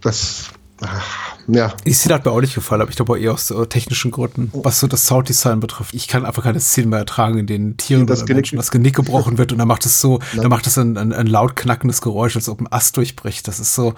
[0.00, 0.50] das.
[0.80, 1.74] Ach, ja.
[1.86, 4.50] Die Szene hat mir auch nicht gefallen, aber ich glaube eher aus so technischen Gründen,
[4.52, 5.94] was so das Sounddesign betrifft.
[5.94, 8.96] Ich kann einfach keine Szenen mehr ertragen, in denen Tieren das, oder Menschen das Genick
[8.96, 12.00] gebrochen wird und dann macht es so, dann macht es ein, ein, ein laut knackendes
[12.00, 13.46] Geräusch, als ob ein Ast durchbricht.
[13.46, 13.94] Das ist so,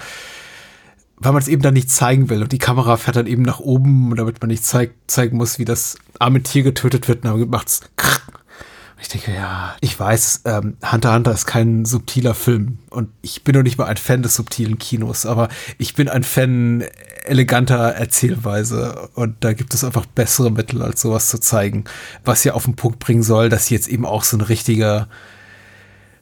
[1.16, 2.42] weil man es eben dann nicht zeigen will.
[2.42, 5.64] Und die Kamera fährt dann eben nach oben, damit man nicht zeig, zeigen muss, wie
[5.64, 7.24] das arme Tier getötet wird.
[7.24, 7.80] Und dann macht's.
[9.02, 12.78] Ich denke, ja, ich weiß, ähm, Hunter Hunter ist kein subtiler Film.
[12.88, 16.22] Und ich bin noch nicht mal ein Fan des subtilen Kinos, aber ich bin ein
[16.22, 16.84] Fan
[17.24, 19.10] eleganter Erzählweise.
[19.14, 21.84] Und da gibt es einfach bessere Mittel, als sowas zu zeigen,
[22.24, 25.08] was ja auf den Punkt bringen soll, dass sie jetzt eben auch so eine richtige,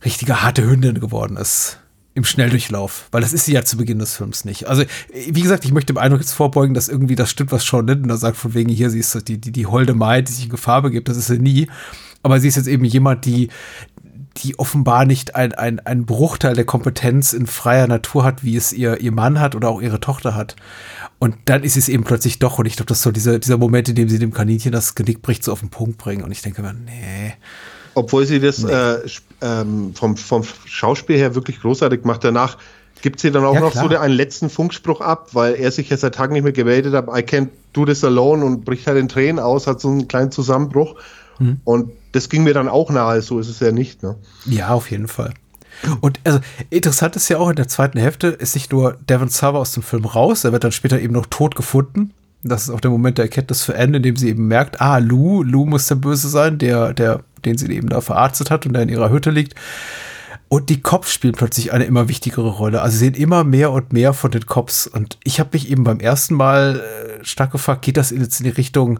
[0.02, 1.80] richtige harte Hündin geworden ist
[2.14, 4.66] im Schnelldurchlauf, weil das ist sie ja zu Beginn des Films nicht.
[4.68, 7.86] Also, wie gesagt, ich möchte dem Eindruck jetzt vorbeugen, dass irgendwie das stimmt, was Sean
[7.86, 10.44] Linden da sagt, von wegen hier, sie ist die, die, die holde Maid, die sich
[10.44, 11.68] in Gefahr begibt, das ist sie nie.
[12.22, 13.48] Aber sie ist jetzt eben jemand, die,
[14.38, 18.72] die offenbar nicht ein, ein, ein Bruchteil der Kompetenz in freier Natur hat, wie es
[18.72, 20.56] ihr, ihr Mann hat oder auch ihre Tochter hat.
[21.18, 23.88] Und dann ist es eben plötzlich doch, und ich glaube, das soll dieser, dieser Moment,
[23.88, 26.22] in dem sie dem Kaninchen das Genick bricht, so auf den Punkt bringen.
[26.22, 27.34] Und ich denke mir, nee.
[27.94, 28.72] Obwohl sie das nee.
[28.72, 29.00] äh,
[29.42, 32.24] ähm, vom, vom Schauspiel her wirklich großartig macht.
[32.24, 32.56] Danach
[33.02, 33.90] gibt sie dann auch ja, noch klar.
[33.90, 37.08] so einen letzten Funkspruch ab, weil er sich ja seit Tagen nicht mehr gemeldet hat.
[37.08, 40.30] I can't do this alone und bricht halt in Tränen aus, hat so einen kleinen
[40.30, 40.96] Zusammenbruch.
[41.40, 41.60] Mhm.
[41.64, 44.02] Und das ging mir dann auch nahe, so ist es ja nicht.
[44.02, 44.16] Ne?
[44.46, 45.34] Ja, auf jeden Fall.
[46.00, 49.58] Und also interessant ist ja auch in der zweiten Hälfte ist nicht nur Devon Sawa
[49.58, 52.12] aus dem Film raus, er wird dann später eben noch tot gefunden.
[52.42, 54.98] Das ist auch der Moment der Erkenntnis für Ende, in dem sie eben merkt, ah,
[54.98, 58.72] Lou, Lou muss der Böse sein, der, der den sie eben da verarztet hat und
[58.72, 59.54] der in ihrer Hütte liegt.
[60.48, 62.82] Und die Cops spielen plötzlich eine immer wichtigere Rolle.
[62.82, 64.86] Also sie sehen immer mehr und mehr von den Cops.
[64.88, 68.44] Und ich habe mich eben beim ersten Mal äh, stark gefragt, geht das jetzt in
[68.44, 68.98] die Richtung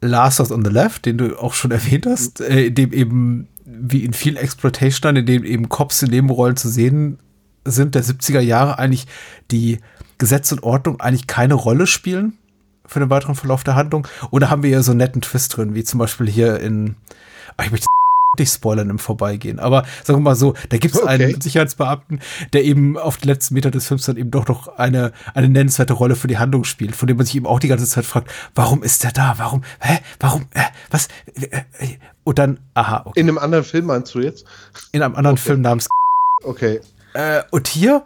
[0.00, 4.04] Last on the Left, den du auch schon erwähnt hast, äh, in dem eben, wie
[4.04, 7.18] in vielen Exploitation, in dem eben Cops in Nebenrollen zu sehen
[7.64, 9.06] sind, der 70er Jahre eigentlich
[9.50, 9.78] die
[10.18, 12.34] Gesetz und Ordnung eigentlich keine Rolle spielen
[12.86, 14.06] für den weiteren Verlauf der Handlung.
[14.30, 16.96] Oder haben wir ja so einen netten Twist drin, wie zum Beispiel hier in
[17.60, 17.86] Ah, ich möchte
[18.38, 21.10] nicht spoilern im Vorbeigehen, aber sagen wir mal so, da gibt es okay.
[21.10, 22.20] einen Sicherheitsbeamten,
[22.52, 25.92] der eben auf den letzten Meter des Films dann eben doch noch eine, eine nennenswerte
[25.92, 28.30] Rolle für die Handlung spielt, von dem man sich eben auch die ganze Zeit fragt,
[28.54, 29.34] warum ist der da?
[29.38, 29.62] Warum?
[29.80, 29.98] Hä?
[30.18, 30.46] Warum?
[30.52, 31.08] Äh, was?
[32.24, 33.20] Und dann, aha, okay.
[33.20, 34.44] In einem anderen Film meinst du jetzt?
[34.92, 35.46] In einem anderen okay.
[35.46, 35.88] Film namens
[36.42, 36.80] Okay.
[37.14, 38.02] Äh, und hier äh,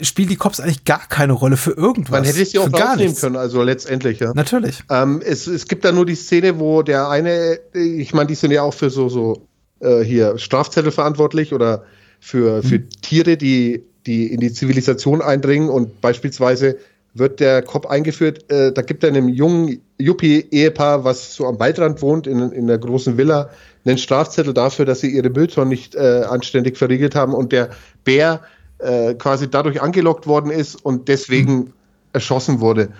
[0.00, 2.10] spielen die Cops eigentlich gar keine Rolle für irgendwas.
[2.10, 4.32] Man hätte sie auch rausnehmen können, also letztendlich, ja.
[4.34, 4.82] Natürlich.
[4.90, 8.50] Ähm, es, es gibt da nur die Szene, wo der eine, ich meine, die sind
[8.50, 9.46] ja auch für so, so
[9.80, 11.84] äh, hier Strafzettel verantwortlich oder
[12.20, 12.88] für, für mhm.
[13.02, 16.76] Tiere, die, die in die Zivilisation eindringen und beispielsweise
[17.14, 22.02] wird der Cop eingeführt, äh, da gibt er einem jungen Yuppie-Ehepaar, was so am Waldrand
[22.02, 23.50] wohnt, in, in einer großen Villa,
[23.84, 27.70] einen Strafzettel dafür, dass sie ihre Mülltonnen nicht äh, anständig verriegelt haben und der
[28.02, 28.40] Bär
[28.78, 31.72] äh, quasi dadurch angelockt worden ist und deswegen mhm.
[32.12, 32.90] erschossen wurde.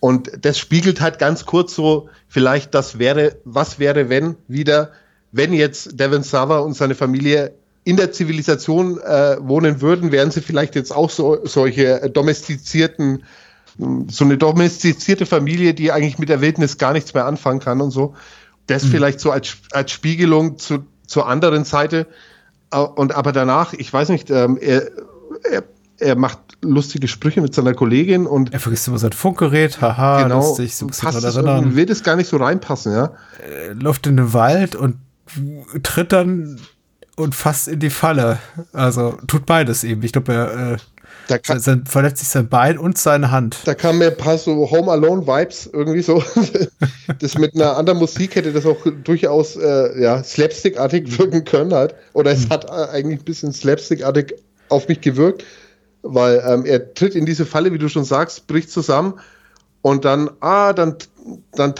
[0.00, 4.90] Und das spiegelt halt ganz kurz so, vielleicht das wäre, was wäre, wenn wieder,
[5.30, 7.52] wenn jetzt Devin Sava und seine Familie
[7.84, 13.22] in der Zivilisation äh, wohnen würden, wären sie vielleicht jetzt auch so solche domestizierten,
[14.08, 17.92] so eine domestizierte Familie, die eigentlich mit der Wildnis gar nichts mehr anfangen kann und
[17.92, 18.14] so.
[18.66, 18.88] Das mhm.
[18.88, 22.06] vielleicht so als, als Spiegelung zu, zur anderen Seite.
[22.72, 24.90] Und aber danach, ich weiß nicht, ähm, er,
[25.50, 25.64] er,
[25.98, 30.40] er macht lustige Sprüche mit seiner Kollegin und er vergisst immer sein Funkgerät, haha, genau,
[30.40, 33.12] lustig, so passt es will das gar nicht so reinpassen, ja.
[33.46, 34.96] Er läuft in den Wald und
[35.82, 36.58] tritt dann
[37.16, 38.38] und fast in die Falle.
[38.72, 40.02] Also tut beides eben.
[40.02, 43.58] Ich glaube, er äh, kann, sein, verletzt sich sein Bein und seine Hand.
[43.64, 46.22] Da kamen mir ein paar so Home Alone Vibes irgendwie so.
[47.20, 51.94] das mit einer anderen Musik hätte das auch durchaus äh, ja, slapstickartig wirken können halt.
[52.12, 52.50] Oder es hm.
[52.50, 54.34] hat äh, eigentlich ein bisschen slapstickartig
[54.72, 55.44] auf mich gewirkt,
[56.02, 59.14] weil ähm, er tritt in diese Falle, wie du schon sagst, bricht zusammen
[59.82, 60.96] und dann, ah, dann,
[61.52, 61.74] dann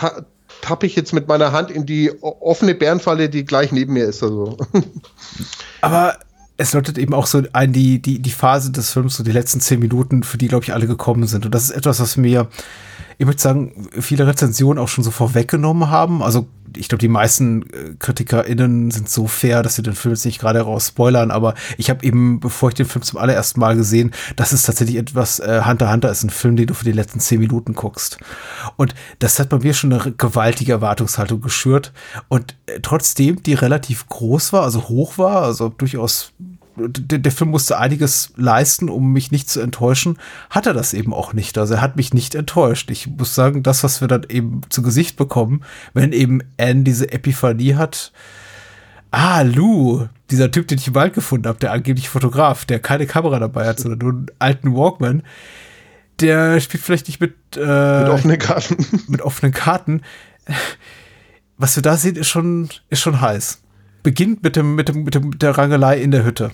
[0.60, 4.22] tappe ich jetzt mit meiner Hand in die offene Bärenfalle, die gleich neben mir ist.
[4.22, 4.56] Also.
[5.80, 6.16] Aber
[6.56, 9.60] es läutet eben auch so ein, die, die, die Phase des Films, so die letzten
[9.60, 11.44] zehn Minuten, für die, glaube ich, alle gekommen sind.
[11.44, 12.48] Und das ist etwas, was mir,
[13.18, 16.22] ich würde sagen, viele Rezensionen auch schon so vorweggenommen haben.
[16.22, 20.24] Also ich glaube, die meisten äh, KritikerInnen sind so fair, dass sie den Film jetzt
[20.24, 23.76] nicht gerade raus spoilern, aber ich habe eben, bevor ich den Film zum allerersten Mal
[23.76, 26.92] gesehen, das ist tatsächlich etwas, äh, Hunter Hunter ist ein Film, den du für die
[26.92, 28.18] letzten zehn Minuten guckst.
[28.76, 31.92] Und das hat bei mir schon eine gewaltige Erwartungshaltung geschürt.
[32.28, 36.32] Und äh, trotzdem, die relativ groß war, also hoch war, also durchaus
[36.76, 40.18] der, der, Film musste einiges leisten, um mich nicht zu enttäuschen,
[40.50, 41.58] hat er das eben auch nicht.
[41.58, 42.90] Also er hat mich nicht enttäuscht.
[42.90, 45.62] Ich muss sagen, das, was wir dann eben zu Gesicht bekommen,
[45.92, 48.12] wenn eben Anne diese Epiphanie hat,
[49.10, 53.06] ah, Lou, dieser Typ, den ich im Wald gefunden habe, der angeblich Fotograf, der keine
[53.06, 55.22] Kamera dabei hat, sondern nur einen alten Walkman,
[56.20, 58.86] der spielt vielleicht nicht mit, äh, mit offenen Karten.
[59.08, 60.02] mit offenen Karten.
[61.58, 63.61] Was wir da sehen, ist schon, ist schon heiß
[64.02, 66.50] beginnt mit dem, mit dem, mit dem, der Rangelei in der Hütte,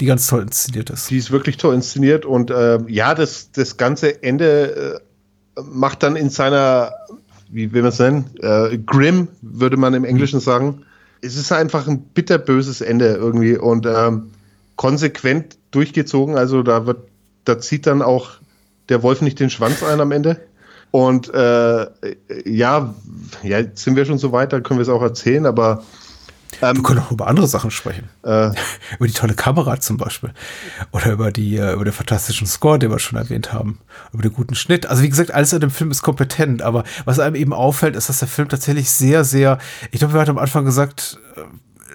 [0.00, 1.10] die ganz toll inszeniert ist.
[1.10, 5.00] Die ist wirklich toll inszeniert und äh, ja, das, das ganze Ende
[5.56, 6.92] äh, macht dann in seiner,
[7.50, 10.82] wie will man es nennen, äh, Grim, würde man im Englischen sagen.
[11.20, 14.30] Es ist einfach ein bitterböses Ende irgendwie und ähm,
[14.76, 16.36] konsequent durchgezogen.
[16.36, 17.08] Also da wird,
[17.44, 18.30] da zieht dann auch
[18.88, 20.40] der Wolf nicht den Schwanz ein am Ende.
[20.90, 21.86] Und äh,
[22.46, 22.94] ja,
[23.42, 25.82] ja, sind wir schon so weit, dann können wir es auch erzählen, aber
[26.62, 28.08] ähm, wir können auch über andere Sachen sprechen.
[28.22, 28.50] Äh,
[28.96, 30.32] über die tolle Kamera zum Beispiel.
[30.92, 33.78] Oder über die, äh, über den fantastischen Score, den wir schon erwähnt haben.
[34.12, 34.86] Über den guten Schnitt.
[34.86, 38.08] Also wie gesagt, alles an dem Film ist kompetent, aber was einem eben auffällt, ist,
[38.08, 39.58] dass der Film tatsächlich sehr, sehr,
[39.90, 41.42] ich glaube, wir hatten am Anfang gesagt, äh,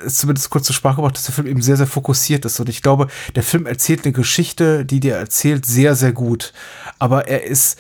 [0.06, 2.60] ist zumindest kurz zur Sprache gebracht, dass der Film eben sehr, sehr fokussiert ist.
[2.60, 6.54] Und ich glaube, der Film erzählt eine Geschichte, die dir erzählt, sehr, sehr gut.
[7.00, 7.78] Aber er ist,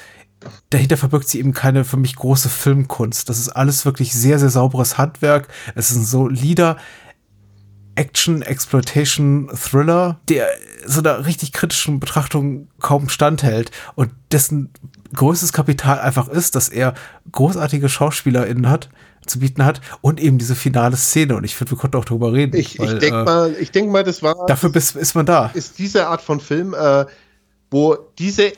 [0.69, 3.29] dahinter verbirgt sie eben keine für mich große Filmkunst.
[3.29, 5.47] Das ist alles wirklich sehr, sehr sauberes Handwerk.
[5.75, 6.77] Es ist ein solider
[7.95, 10.47] Action, Exploitation, Thriller, der
[10.85, 14.71] so einer richtig kritischen Betrachtung kaum standhält und dessen
[15.13, 16.95] größtes Kapital einfach ist, dass er
[17.31, 18.89] großartige SchauspielerInnen hat,
[19.25, 21.35] zu bieten hat und eben diese finale Szene.
[21.35, 22.57] Und ich finde, wir konnten auch darüber reden.
[22.57, 24.45] Ich, ich denke äh, mal, ich denke mal, das war.
[24.47, 25.51] Dafür ist, ist man da.
[25.53, 27.05] Ist diese Art von Film, äh,
[27.71, 28.51] wo diese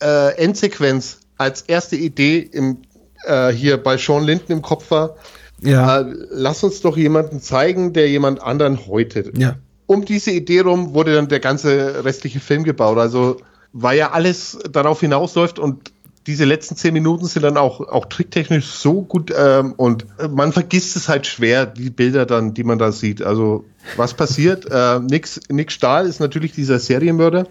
[0.00, 2.78] äh, Endsequenz als erste Idee im,
[3.24, 5.16] äh, hier bei Sean Linden im Kopf war.
[5.62, 6.00] Ja.
[6.00, 9.32] Äh, lass uns doch jemanden zeigen, der jemand anderen heute.
[9.36, 9.56] Ja.
[9.86, 12.98] Um diese Idee rum wurde dann der ganze restliche Film gebaut.
[12.98, 13.38] Also,
[13.72, 15.92] weil ja alles darauf hinausläuft und
[16.26, 20.94] diese letzten zehn Minuten sind dann auch, auch tricktechnisch so gut ähm, und man vergisst
[20.94, 23.22] es halt schwer, die Bilder dann, die man da sieht.
[23.22, 23.64] Also,
[23.96, 24.66] was passiert?
[24.70, 27.46] äh, Nick, Nick Stahl ist natürlich dieser Serienmörder,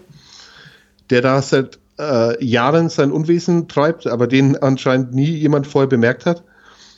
[1.10, 6.26] der da seit äh, Jahren sein Unwesen treibt, aber den anscheinend nie jemand vorher bemerkt
[6.26, 6.44] hat.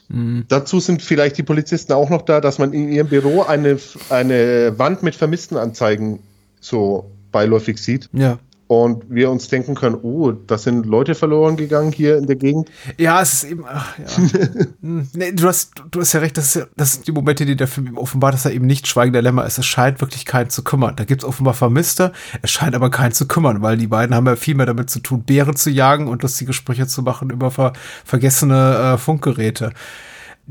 [0.09, 0.45] Mhm.
[0.49, 3.79] Dazu sind vielleicht die Polizisten auch noch da, dass man in ihrem Büro eine,
[4.09, 6.21] eine Wand mit Vermisstenanzeigen
[6.61, 8.09] so beiläufig sieht.
[8.13, 8.39] Ja
[8.71, 12.71] und wir uns denken können, oh, das sind Leute verloren gegangen hier in der Gegend.
[12.99, 14.07] Ja, es ist eben, ach, ja.
[14.81, 17.57] Hm, nee, du hast, du hast ja recht, das, ist, das sind die Momente, die
[17.57, 19.59] der Film eben offenbart, dass er eben nicht schweigender Lämmer ist.
[19.59, 20.95] Es scheint wirklich keinen zu kümmern.
[20.95, 22.13] Da gibt es offenbar Vermisste,
[22.43, 25.01] es scheint aber keinen zu kümmern, weil die beiden haben ja viel mehr damit zu
[25.01, 27.73] tun, Bären zu jagen und lustige Sprüche zu machen über ver
[28.05, 29.73] vergessene äh, Funkgeräte.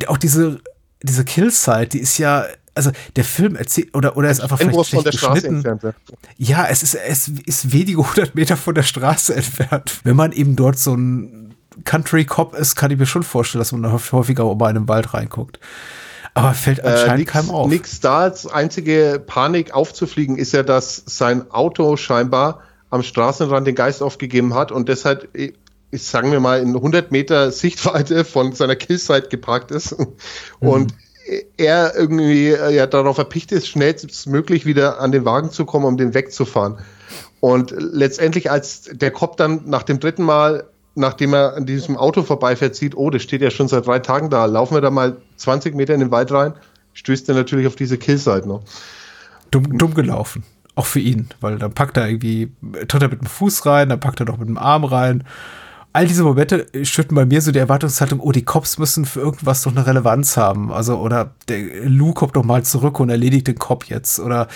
[0.07, 0.59] Auch diese,
[1.01, 2.43] diese Killside, die ist ja
[2.75, 5.61] also der Film erzählt, oder, oder ist einfach vielleicht schlecht von der geschnitten.
[5.61, 5.95] Straße
[6.37, 9.99] ja, es ist, es ist wenige hundert Meter von der Straße entfernt.
[10.03, 11.55] Wenn man eben dort so ein
[11.85, 15.13] Country Cop ist, kann ich mir schon vorstellen, dass man häufiger mal in den Wald
[15.13, 15.59] reinguckt.
[16.33, 17.69] Aber fällt anscheinend äh, nix, keinem auf.
[17.69, 23.75] Nix da als einzige Panik aufzufliegen ist ja, dass sein Auto scheinbar am Straßenrand den
[23.75, 25.29] Geist aufgegeben hat und deshalb
[25.91, 29.95] ich sagen wir mal, in 100 Meter Sichtweite von seiner Killsite geparkt ist
[30.59, 30.93] und
[31.57, 35.97] er irgendwie äh, ja darauf erpicht ist, schnellstmöglich wieder an den Wagen zu kommen, um
[35.97, 36.77] den wegzufahren.
[37.39, 40.65] Und letztendlich, als der Cop dann nach dem dritten Mal,
[40.95, 44.29] nachdem er an diesem Auto vorbeifährt, sieht, oh, das steht ja schon seit drei Tagen
[44.29, 46.53] da, laufen wir da mal 20 Meter in den Wald rein,
[46.93, 48.63] stößt er natürlich auf diese Killsite noch.
[49.51, 50.43] Dumm, dumm gelaufen.
[50.75, 52.51] Auch für ihn, weil dann packt er irgendwie,
[52.87, 55.23] tritt er mit dem Fuß rein, dann packt er noch mit dem Arm rein.
[55.91, 59.63] All diese Momente schütten bei mir so die Erwartungshaltung, oh, die Cops müssen für irgendwas
[59.63, 60.71] doch eine Relevanz haben.
[60.71, 64.19] Also, oder der Lou kommt doch mal zurück und erledigt den Cop jetzt.
[64.19, 64.47] Oder,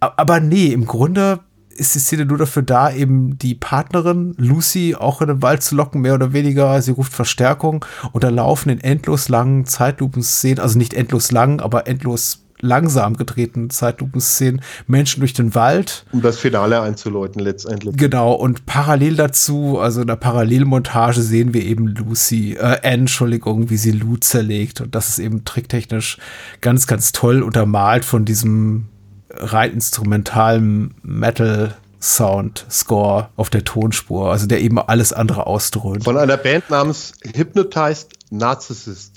[0.00, 1.40] aber nee, im Grunde
[1.78, 5.74] ist die Szene nur dafür da, eben die Partnerin Lucy auch in den Wald zu
[5.74, 6.80] locken, mehr oder weniger.
[6.82, 11.86] Sie ruft Verstärkung und da laufen in endlos langen Zeitlupen-Szenen, also nicht endlos lang, aber
[11.86, 16.04] endlos langsam gedrehten Zeitlupenszenen Menschen durch den Wald.
[16.12, 17.96] Um das Finale einzuläuten letztendlich.
[17.96, 23.70] Genau, und parallel dazu, also in der Parallelmontage sehen wir eben Lucy, äh, Anne, Entschuldigung,
[23.70, 24.80] wie sie Lou zerlegt.
[24.80, 26.18] Und das ist eben tricktechnisch
[26.60, 28.86] ganz, ganz toll untermalt von diesem
[29.30, 36.04] rein instrumentalen Metal Sound Score auf der Tonspur, also der eben alles andere ausdröhnt.
[36.04, 39.14] Von einer Band namens Hypnotized Narcissist.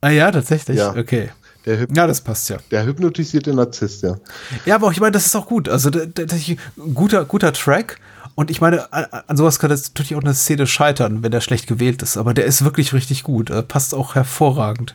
[0.00, 0.78] ah ja, tatsächlich.
[0.78, 0.94] Ja.
[0.96, 1.30] Okay.
[1.66, 2.58] Ja, das passt ja.
[2.70, 4.16] Der hypnotisierte Narzisst, ja.
[4.64, 5.68] Ja, aber ich meine, das ist auch gut.
[5.68, 6.58] Also, das ein
[6.94, 7.98] guter, guter Track.
[8.34, 11.66] Und ich meine, an sowas kann das natürlich auch eine Szene scheitern, wenn der schlecht
[11.66, 12.16] gewählt ist.
[12.18, 13.50] Aber der ist wirklich richtig gut.
[13.68, 14.94] Passt auch hervorragend.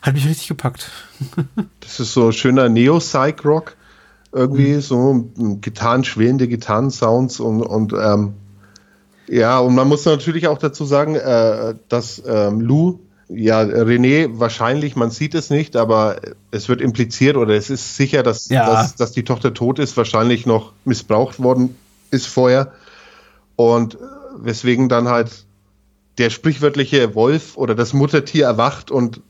[0.00, 0.90] Hat mich richtig gepackt.
[1.80, 3.76] das ist so schöner Neo-Psych-Rock
[4.32, 4.80] irgendwie mhm.
[4.80, 5.30] so
[5.60, 8.34] Gitarren, schwelende Gitarrensounds und, und ähm,
[9.28, 13.00] ja, und man muss natürlich auch dazu sagen, äh, dass ähm, Lou,
[13.32, 16.20] ja, René wahrscheinlich, man sieht es nicht, aber
[16.50, 18.66] es wird impliziert oder es ist sicher, dass, ja.
[18.66, 21.76] dass, dass die Tochter tot ist, wahrscheinlich noch missbraucht worden
[22.10, 22.72] ist vorher.
[23.56, 23.98] Und äh,
[24.38, 25.44] weswegen dann halt
[26.18, 29.20] der sprichwörtliche Wolf oder das Muttertier erwacht und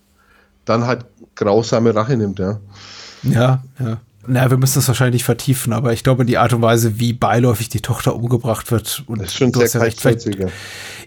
[0.64, 2.60] dann halt grausame Rache nimmt, ja.
[3.22, 3.98] Ja, ja.
[4.26, 7.70] Na, wir müssen das wahrscheinlich vertiefen, aber ich glaube, die Art und Weise, wie beiläufig
[7.70, 9.98] die Tochter umgebracht wird, und das ist schon sehr ja recht,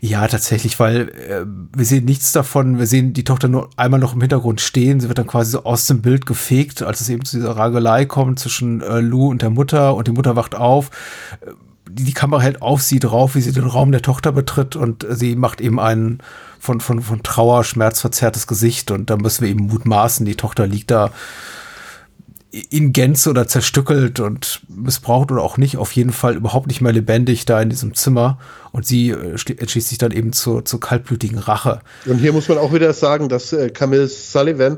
[0.02, 1.46] Ja, tatsächlich, weil äh,
[1.78, 2.80] wir sehen nichts davon.
[2.80, 5.00] Wir sehen die Tochter nur einmal noch im Hintergrund stehen.
[5.00, 8.06] Sie wird dann quasi so aus dem Bild gefegt, als es eben zu dieser Ragelei
[8.06, 10.90] kommt zwischen äh, Lou und der Mutter und die Mutter wacht auf.
[11.88, 15.06] Die, die Kamera hält auf sie drauf, wie sie den Raum der Tochter betritt und
[15.08, 16.18] sie macht eben ein
[16.60, 20.90] von, von, von Trauer, schmerzverzerrtes Gesicht und da müssen wir eben mutmaßen, die Tochter liegt
[20.90, 21.12] da
[22.70, 26.92] in Gänze oder zerstückelt und missbraucht oder auch nicht, auf jeden Fall überhaupt nicht mehr
[26.94, 28.38] lebendig da in diesem Zimmer.
[28.72, 31.80] Und sie äh, entschließt sich dann eben zur, zur kaltblütigen Rache.
[32.06, 34.78] Und hier muss man auch wieder sagen, dass äh, Camille Sullivan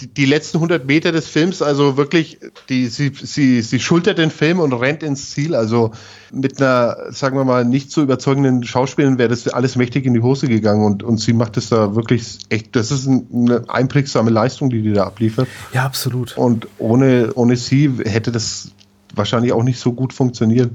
[0.00, 2.38] die, letzten 100 Meter des Films, also wirklich,
[2.68, 5.54] die, sie, sie, sie schultert den Film und rennt ins Ziel.
[5.54, 5.92] Also
[6.32, 10.20] mit einer, sagen wir mal, nicht so überzeugenden Schauspielerin wäre das alles mächtig in die
[10.20, 14.70] Hose gegangen und, und sie macht es da wirklich echt, das ist eine einprägsame Leistung,
[14.70, 15.48] die die da abliefert.
[15.72, 16.36] Ja, absolut.
[16.36, 18.70] Und ohne, ohne sie hätte das
[19.14, 20.70] wahrscheinlich auch nicht so gut funktioniert.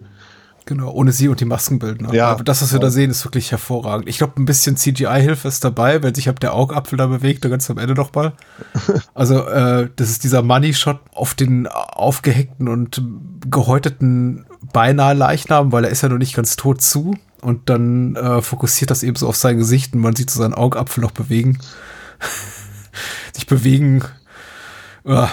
[0.68, 2.13] Genau, ohne sie und die Maskenbildner.
[2.13, 2.28] Ja.
[2.28, 4.09] Aber das, was wir da sehen, ist wirklich hervorragend.
[4.09, 7.70] Ich glaube, ein bisschen CGI-Hilfe ist dabei, wenn sich der Augapfel da bewegt, da ganz
[7.72, 8.34] am Ende nochmal.
[9.13, 13.01] Also, äh, das ist dieser Money-Shot auf den aufgeheckten und
[13.49, 17.15] gehäuteten beinahe Leichnam, weil er ist ja noch nicht ganz tot zu.
[17.41, 20.53] Und dann äh, fokussiert das eben so auf sein Gesicht und man sieht so seinen
[20.53, 21.59] Augapfel noch bewegen.
[23.34, 24.03] sich bewegen.
[25.05, 25.28] Uh,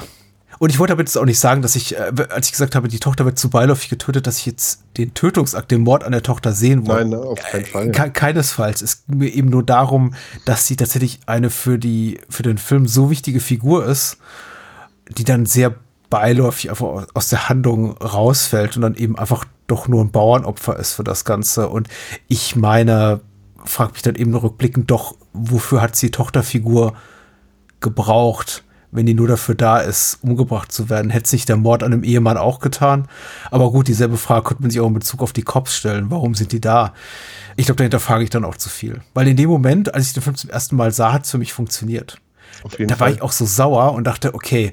[0.65, 2.89] und ich wollte damit jetzt auch nicht sagen, dass ich, äh, als ich gesagt habe,
[2.89, 6.23] die Tochter wird zu beiläufig getötet, dass ich jetzt den Tötungsakt, den Mord an der
[6.23, 7.11] Tochter sehen wollte.
[7.11, 7.91] Nein, auf keinen Fall.
[7.91, 8.81] Ke keinesfalls.
[8.81, 10.15] Es geht mir eben nur darum,
[10.47, 14.17] dass sie tatsächlich eine für die, für den Film so wichtige Figur ist,
[15.11, 15.75] die dann sehr
[16.09, 20.95] beiläufig einfach aus der Handlung rausfällt und dann eben einfach doch nur ein Bauernopfer ist
[20.95, 21.69] für das Ganze.
[21.69, 21.89] Und
[22.27, 23.21] ich meine,
[23.67, 26.95] frag mich dann eben rückblickend doch, wofür hat sie Tochterfigur
[27.81, 28.65] gebraucht?
[28.95, 31.11] Wenn die nur dafür da ist, umgebracht zu werden.
[31.11, 33.09] Hätte sich der Mord an einem Ehemann auch getan.
[33.51, 36.11] Aber gut, dieselbe Frage könnte man sich auch in Bezug auf die Cops stellen.
[36.11, 36.95] Warum sind die da?
[37.57, 39.03] Ich glaube, dahinter frage ich dann auch zu viel.
[39.13, 41.39] Weil in dem Moment, als ich den Film zum ersten Mal sah, hat es für
[41.39, 42.19] mich funktioniert.
[42.79, 44.73] da war ich auch so sauer und dachte, okay,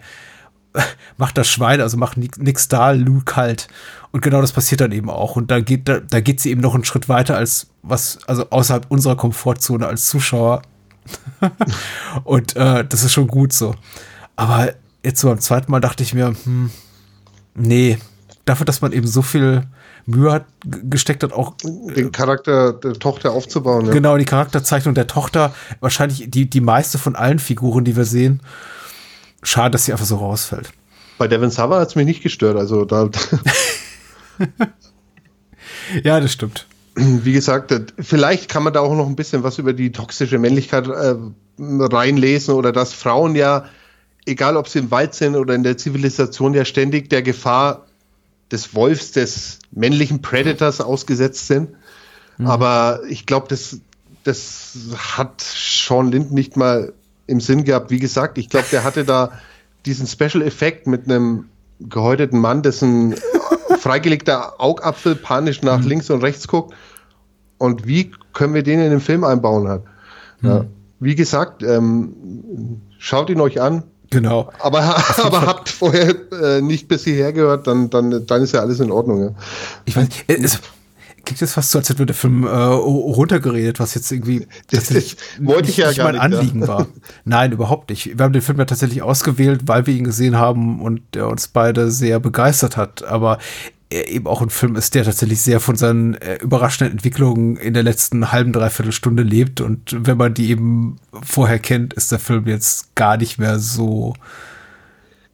[1.17, 3.69] mach das Schwein, also mach nix da, Lou kalt.
[4.11, 5.36] Und genau das passiert dann eben auch.
[5.36, 8.47] Und da geht, da, da geht sie eben noch einen Schritt weiter als was, also
[8.51, 10.61] außerhalb unserer Komfortzone als Zuschauer.
[12.24, 13.74] und äh, das ist schon gut so.
[14.42, 14.74] Aber
[15.04, 16.72] jetzt so beim zweiten Mal dachte ich mir, hm,
[17.54, 18.00] nee,
[18.44, 19.68] dafür, dass man eben so viel
[20.08, 23.86] Mühe hat, gesteckt hat, auch den Charakter der Tochter aufzubauen.
[23.86, 23.92] Ja.
[23.92, 28.42] Genau, die Charakterzeichnung der Tochter, wahrscheinlich die, die meiste von allen Figuren, die wir sehen.
[29.44, 30.72] Schade, dass sie einfach so rausfällt.
[31.20, 33.12] Bei Devin Sava hat es mich nicht gestört, also da.
[36.04, 36.66] ja, das stimmt.
[36.96, 40.39] wie gesagt, äh, vielleicht kann man da auch noch ein bisschen was über die toxische
[40.39, 41.14] Männlichkeit äh,
[41.60, 43.66] reinlesen oder dass Frauen ja,
[44.32, 47.86] egal ob sie im Wald sind oder in der Zivilisation, ja ständig der Gefahr
[48.51, 51.71] des Wolfs, des männlichen Predators ausgesetzt sind.
[52.38, 52.47] Mhm.
[52.47, 53.79] Aber ich glaube, das,
[54.23, 56.93] das hat Sean Lind nicht mal
[57.27, 57.91] im Sinn gehabt.
[57.91, 59.32] Wie gesagt, ich glaube, der hatte da
[59.86, 61.45] diesen Special-Effekt mit einem
[61.79, 63.15] gehäuteten Mann, dessen
[63.79, 65.88] freigelegter Augapfel panisch nach mhm.
[65.88, 66.73] links und rechts guckt.
[67.57, 69.67] Und wie können wir den in den Film einbauen?
[69.67, 69.84] Halt?
[70.41, 70.49] Mhm.
[70.49, 70.65] Ja.
[70.99, 73.84] Wie gesagt, ähm, schaut ihn euch an.
[74.12, 74.51] Genau.
[74.59, 74.82] Aber,
[75.18, 78.91] aber habt vorher äh, nicht bis hierher gehört, dann, dann, dann ist ja alles in
[78.91, 79.24] Ordnung.
[79.24, 79.30] Ja.
[79.86, 80.59] Ich weiß, es,
[81.26, 85.70] klingt das fast so, als hätte der Film äh, runtergeredet, was jetzt irgendwie tatsächlich wollte
[85.70, 86.68] ich ja nicht gar mein nicht, Anliegen ja.
[86.68, 86.88] war.
[87.26, 88.18] Nein, überhaupt nicht.
[88.18, 91.47] Wir haben den Film ja tatsächlich ausgewählt, weil wir ihn gesehen haben und der uns
[91.47, 93.03] beide sehr begeistert hat.
[93.03, 93.39] Aber er
[93.92, 97.84] eben auch ein Film ist, der tatsächlich sehr von seinen äh, überraschenden Entwicklungen in der
[97.84, 99.62] letzten halben, dreiviertel Stunde lebt.
[99.62, 104.14] Und wenn man die eben vorher kennt, ist der Film jetzt gar nicht mehr so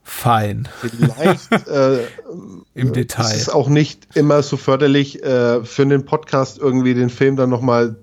[0.03, 0.67] fein.
[0.79, 1.99] Vielleicht äh,
[2.73, 3.25] im Detail.
[3.25, 7.49] Es ist auch nicht immer so förderlich äh, für einen Podcast irgendwie den Film dann
[7.49, 7.97] noch mal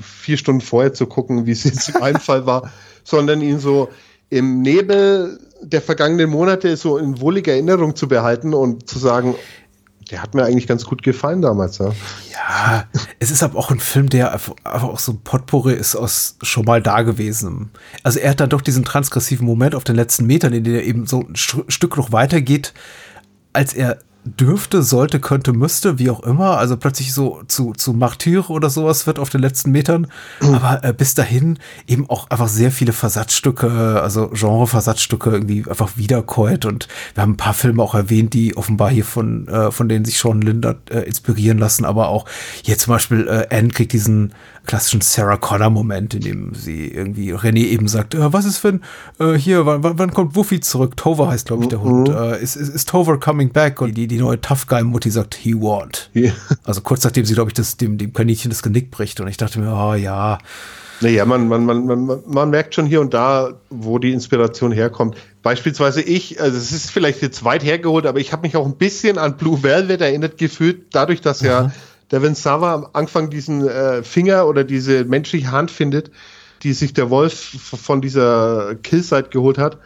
[0.00, 2.70] vier Stunden vorher zu gucken, wie es jetzt in meinem Fall war,
[3.04, 3.88] sondern ihn so
[4.30, 9.34] im Nebel der vergangenen Monate so in wohliger Erinnerung zu behalten und zu sagen,
[10.10, 11.92] der hat mir eigentlich ganz gut gefallen damals, ja.
[12.32, 12.84] Ja,
[13.18, 16.64] es ist aber auch ein Film, der einfach, auch so ein Potpourri ist aus schon
[16.64, 17.70] mal da gewesen.
[18.02, 20.84] Also er hat dann doch diesen transgressiven Moment auf den letzten Metern, in dem er
[20.84, 22.74] eben so ein Stück noch weitergeht,
[23.52, 26.56] als er dürfte, sollte, könnte, müsste, wie auch immer.
[26.58, 30.06] Also plötzlich so zu, zu Martyr oder sowas wird auf den letzten Metern.
[30.40, 30.54] Mhm.
[30.54, 36.64] Aber äh, bis dahin eben auch einfach sehr viele Versatzstücke, also Genre-Versatzstücke irgendwie einfach wiederkäut.
[36.64, 40.04] Und wir haben ein paar Filme auch erwähnt, die offenbar hier von, äh, von denen
[40.04, 41.84] sich Sean Linder äh, inspirieren lassen.
[41.84, 42.24] Aber auch
[42.62, 44.32] hier zum Beispiel äh, Anne kriegt diesen
[44.66, 48.80] klassischen Sarah Connor-Moment, in dem sie irgendwie René eben sagt, äh, was ist wenn,
[49.18, 50.96] äh, hier, wann, wann kommt Wuffy zurück?
[50.96, 52.08] Tover heißt, glaube ich, der Hund.
[52.08, 52.14] Mhm.
[52.14, 53.80] Äh, ist, ist, ist Tover coming back?
[53.80, 56.08] Und die, die neue Tough Guy-Mutti sagt, he won't.
[56.14, 56.32] Yeah.
[56.64, 59.20] Also kurz nachdem sie, glaube ich, das, dem, dem Kaninchen das Genick bricht.
[59.20, 60.38] Und ich dachte mir, oh ja.
[61.00, 65.16] Naja, man, man, man, man, man merkt schon hier und da, wo die Inspiration herkommt.
[65.42, 68.76] Beispielsweise ich, also es ist vielleicht jetzt weit hergeholt, aber ich habe mich auch ein
[68.76, 71.72] bisschen an Blue Velvet erinnert gefühlt, dadurch, dass ja
[72.10, 76.10] der Sava am Anfang diesen äh, Finger oder diese menschliche Hand findet,
[76.62, 79.78] die sich der Wolf von dieser Killside geholt hat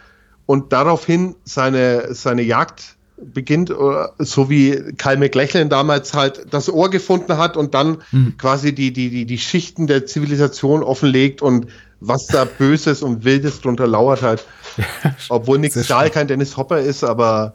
[0.46, 3.72] und daraufhin seine, seine Jagd beginnt,
[4.18, 8.36] so wie Kyle McLachlan damals halt das Ohr gefunden hat und dann mhm.
[8.38, 11.66] quasi die, die, die, die Schichten der Zivilisation offenlegt und
[12.00, 14.44] was da Böses und Wildes drunter lauert halt.
[15.28, 17.54] Obwohl Nick Stahl kein Dennis Hopper ist, aber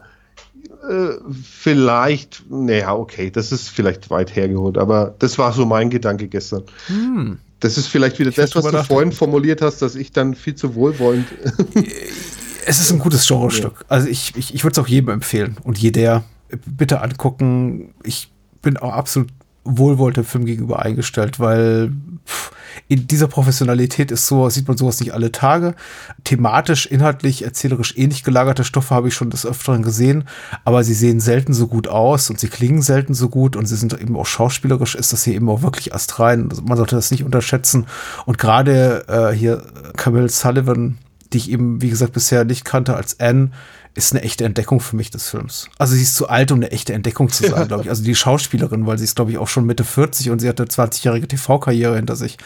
[0.90, 6.28] äh, vielleicht, naja, okay, das ist vielleicht weit hergeholt, aber das war so mein Gedanke
[6.28, 6.64] gestern.
[6.88, 7.40] Hm.
[7.62, 10.56] Das ist vielleicht wieder ich das, was du vorhin formuliert hast, dass ich dann viel
[10.56, 11.28] zu wohlwollend.
[12.66, 13.86] es ist ein gutes Genrestück.
[13.88, 16.24] Also ich, ich, ich würde es auch jedem empfehlen und jeder
[16.66, 17.94] bitte angucken.
[18.04, 19.30] Ich bin auch absolut
[19.66, 21.94] wohlwollend dem Film gegenüber eingestellt, weil
[22.28, 22.52] pff,
[22.88, 25.76] in dieser Professionalität ist so, sieht man sowas nicht alle Tage.
[26.24, 30.26] Thematisch, inhaltlich, erzählerisch ähnlich gelagerte Stoffe habe ich schon des Öfteren gesehen,
[30.66, 33.76] aber sie sehen selten so gut aus und sie klingen selten so gut und sie
[33.76, 36.50] sind eben auch schauspielerisch, ist das hier eben auch wirklich astrein.
[36.66, 37.86] Man sollte das nicht unterschätzen.
[38.26, 39.64] Und gerade äh, hier
[39.96, 40.98] Camille Sullivan,
[41.34, 43.52] die ich eben, wie gesagt, bisher nicht kannte als Anne,
[43.96, 45.70] ist eine echte Entdeckung für mich des Films.
[45.78, 47.90] Also sie ist zu alt, um eine echte Entdeckung zu sein, glaube ich.
[47.90, 50.66] Also die Schauspielerin, weil sie ist, glaube ich, auch schon Mitte 40 und sie hatte
[50.66, 52.38] 20-jährige TV-Karriere hinter sich.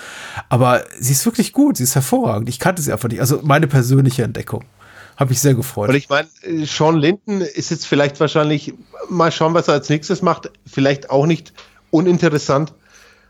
[0.50, 2.50] Aber sie ist wirklich gut, sie ist hervorragend.
[2.50, 3.22] Ich kannte sie einfach nicht.
[3.22, 4.66] Also meine persönliche Entdeckung.
[5.16, 5.90] Habe mich sehr gefreut.
[5.90, 6.28] Und ich meine,
[6.66, 8.74] Sean Linden ist jetzt vielleicht wahrscheinlich,
[9.10, 11.54] mal schauen, was er als nächstes macht, vielleicht auch nicht
[11.90, 12.74] uninteressant.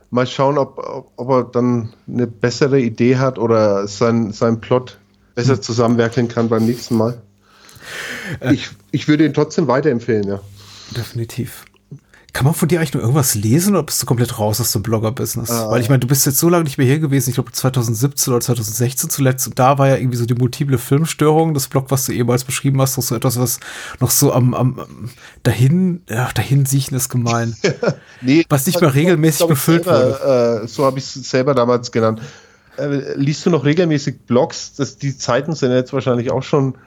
[0.09, 4.97] Mal schauen, ob, ob er dann eine bessere Idee hat oder sein, sein Plot
[5.37, 7.21] besser zusammenwerkeln kann beim nächsten Mal.
[8.41, 8.55] Äh.
[8.55, 10.41] ich, ich würde ihn trotzdem weiterempfehlen, ja.
[10.95, 11.63] Definitiv.
[12.33, 14.81] Kann man von dir eigentlich nur irgendwas lesen oder bist du komplett raus aus dem
[14.81, 15.49] Blogger-Business?
[15.51, 15.69] Ah.
[15.69, 18.33] Weil ich meine, du bist jetzt so lange nicht mehr hier gewesen, ich glaube 2017
[18.33, 22.05] oder 2016 zuletzt, und da war ja irgendwie so die multiple Filmstörung, das Blog, was
[22.05, 23.59] du ehemals beschrieben hast, noch so etwas, was
[23.99, 25.09] noch so am, am
[25.43, 27.55] dahin, ja, dahin siechen ist gemein.
[28.21, 30.63] nee, was nicht mehr regelmäßig befüllt selber, wurde.
[30.63, 32.21] Äh, so habe ich es selber damals genannt.
[32.77, 34.73] Äh, liest du noch regelmäßig Blogs?
[34.75, 36.77] Das, die Zeiten sind jetzt wahrscheinlich auch schon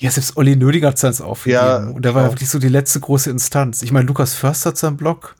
[0.00, 1.62] ja, selbst Olli Nödig hat seins aufgegeben.
[1.62, 3.82] Ja, und der war ja wirklich so die letzte große Instanz.
[3.82, 5.36] Ich meine, Lukas Först hat seinen Blog.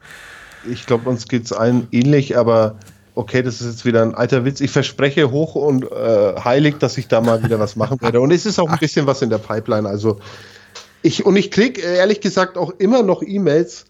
[0.69, 2.75] Ich glaube, uns geht es allen ähnlich, aber
[3.15, 4.61] okay, das ist jetzt wieder ein alter Witz.
[4.61, 8.21] Ich verspreche hoch und äh, heilig, dass ich da mal wieder was machen werde.
[8.21, 9.89] Und es ist auch ein bisschen was in der Pipeline.
[9.89, 10.19] Also
[11.01, 13.85] ich, und ich kriege ehrlich gesagt auch immer noch E-Mails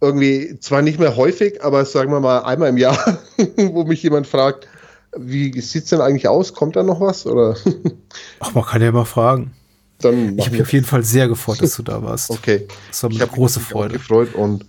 [0.00, 3.18] irgendwie zwar nicht mehr häufig, aber sagen wir mal einmal im Jahr,
[3.56, 4.68] wo mich jemand fragt,
[5.16, 6.54] wie sieht's denn eigentlich aus?
[6.54, 7.26] Kommt da noch was?
[7.26, 7.56] Oder
[8.40, 9.52] Ach, man kann ja mal fragen.
[10.00, 12.30] dann Ich habe mich auf jeden Fall sehr gefreut, dass du da warst.
[12.30, 12.66] Okay.
[12.88, 13.94] Das war mir Ich eine habe große mich Freude.
[13.94, 14.64] gefreut und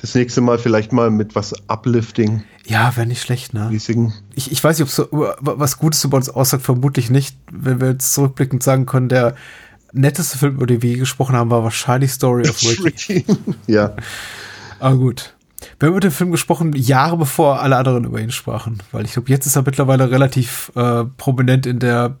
[0.00, 3.70] das nächste Mal vielleicht mal mit was Uplifting, Ja, wäre nicht schlecht, ne?
[3.70, 4.12] riesigen.
[4.34, 5.08] Ich, ich weiß nicht, ob so
[5.40, 7.36] was Gutes über uns aussagt, vermutlich nicht.
[7.50, 9.34] Wenn wir jetzt zurückblickend sagen können, der
[9.92, 13.24] netteste Film, über den wir je gesprochen haben, war wahrscheinlich Story of Ricky.
[13.66, 13.96] ja,
[14.80, 15.34] Aber gut.
[15.78, 18.82] Wir haben über den Film gesprochen, Jahre bevor alle anderen über ihn sprachen.
[18.92, 22.16] Weil ich glaube, jetzt ist er mittlerweile relativ äh, prominent in der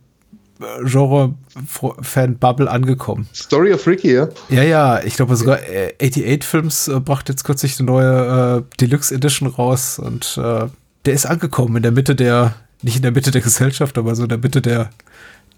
[0.60, 3.26] äh, Genre-Fan-Bubble angekommen.
[3.34, 4.28] Story of Ricky, ja.
[4.50, 8.76] Ja, ja, ich glaube sogar äh, 88 Films äh, brachte jetzt kürzlich eine neue äh,
[8.78, 10.66] Deluxe Edition raus und äh,
[11.06, 14.24] der ist angekommen in der Mitte der, nicht in der Mitte der Gesellschaft, aber so
[14.24, 14.90] in der Mitte der,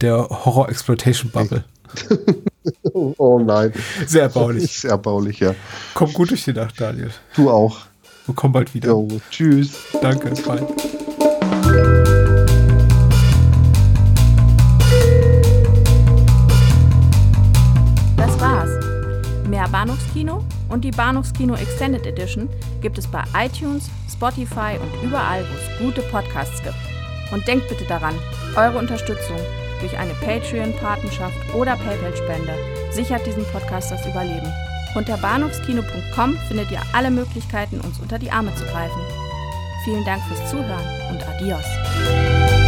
[0.00, 1.64] der Horror-Exploitation-Bubble.
[2.92, 3.72] Oh, oh nein.
[4.06, 4.80] Sehr erbaulich.
[4.80, 5.54] Sehr erbaulich, ja.
[5.94, 7.10] Komm gut durch die Nacht, Daniel.
[7.34, 7.87] Du auch.
[8.28, 8.90] Und komm bald wieder.
[8.90, 9.72] Jo, tschüss.
[10.02, 10.60] Danke, bye.
[18.16, 18.68] Das war's.
[19.48, 22.50] Mehr Bahnhofskino und die Bahnhofskino Extended Edition
[22.82, 26.76] gibt es bei iTunes, Spotify und überall, wo es gute Podcasts gibt.
[27.32, 28.14] Und denkt bitte daran,
[28.56, 29.38] eure Unterstützung
[29.80, 32.52] durch eine Patreon-Patenschaft oder PayPal-Spende
[32.90, 34.52] sichert diesem Podcast das Überleben.
[34.98, 39.00] Unter bahnhofskino.com findet ihr alle Möglichkeiten, uns unter die Arme zu greifen.
[39.84, 42.67] Vielen Dank fürs Zuhören und adios.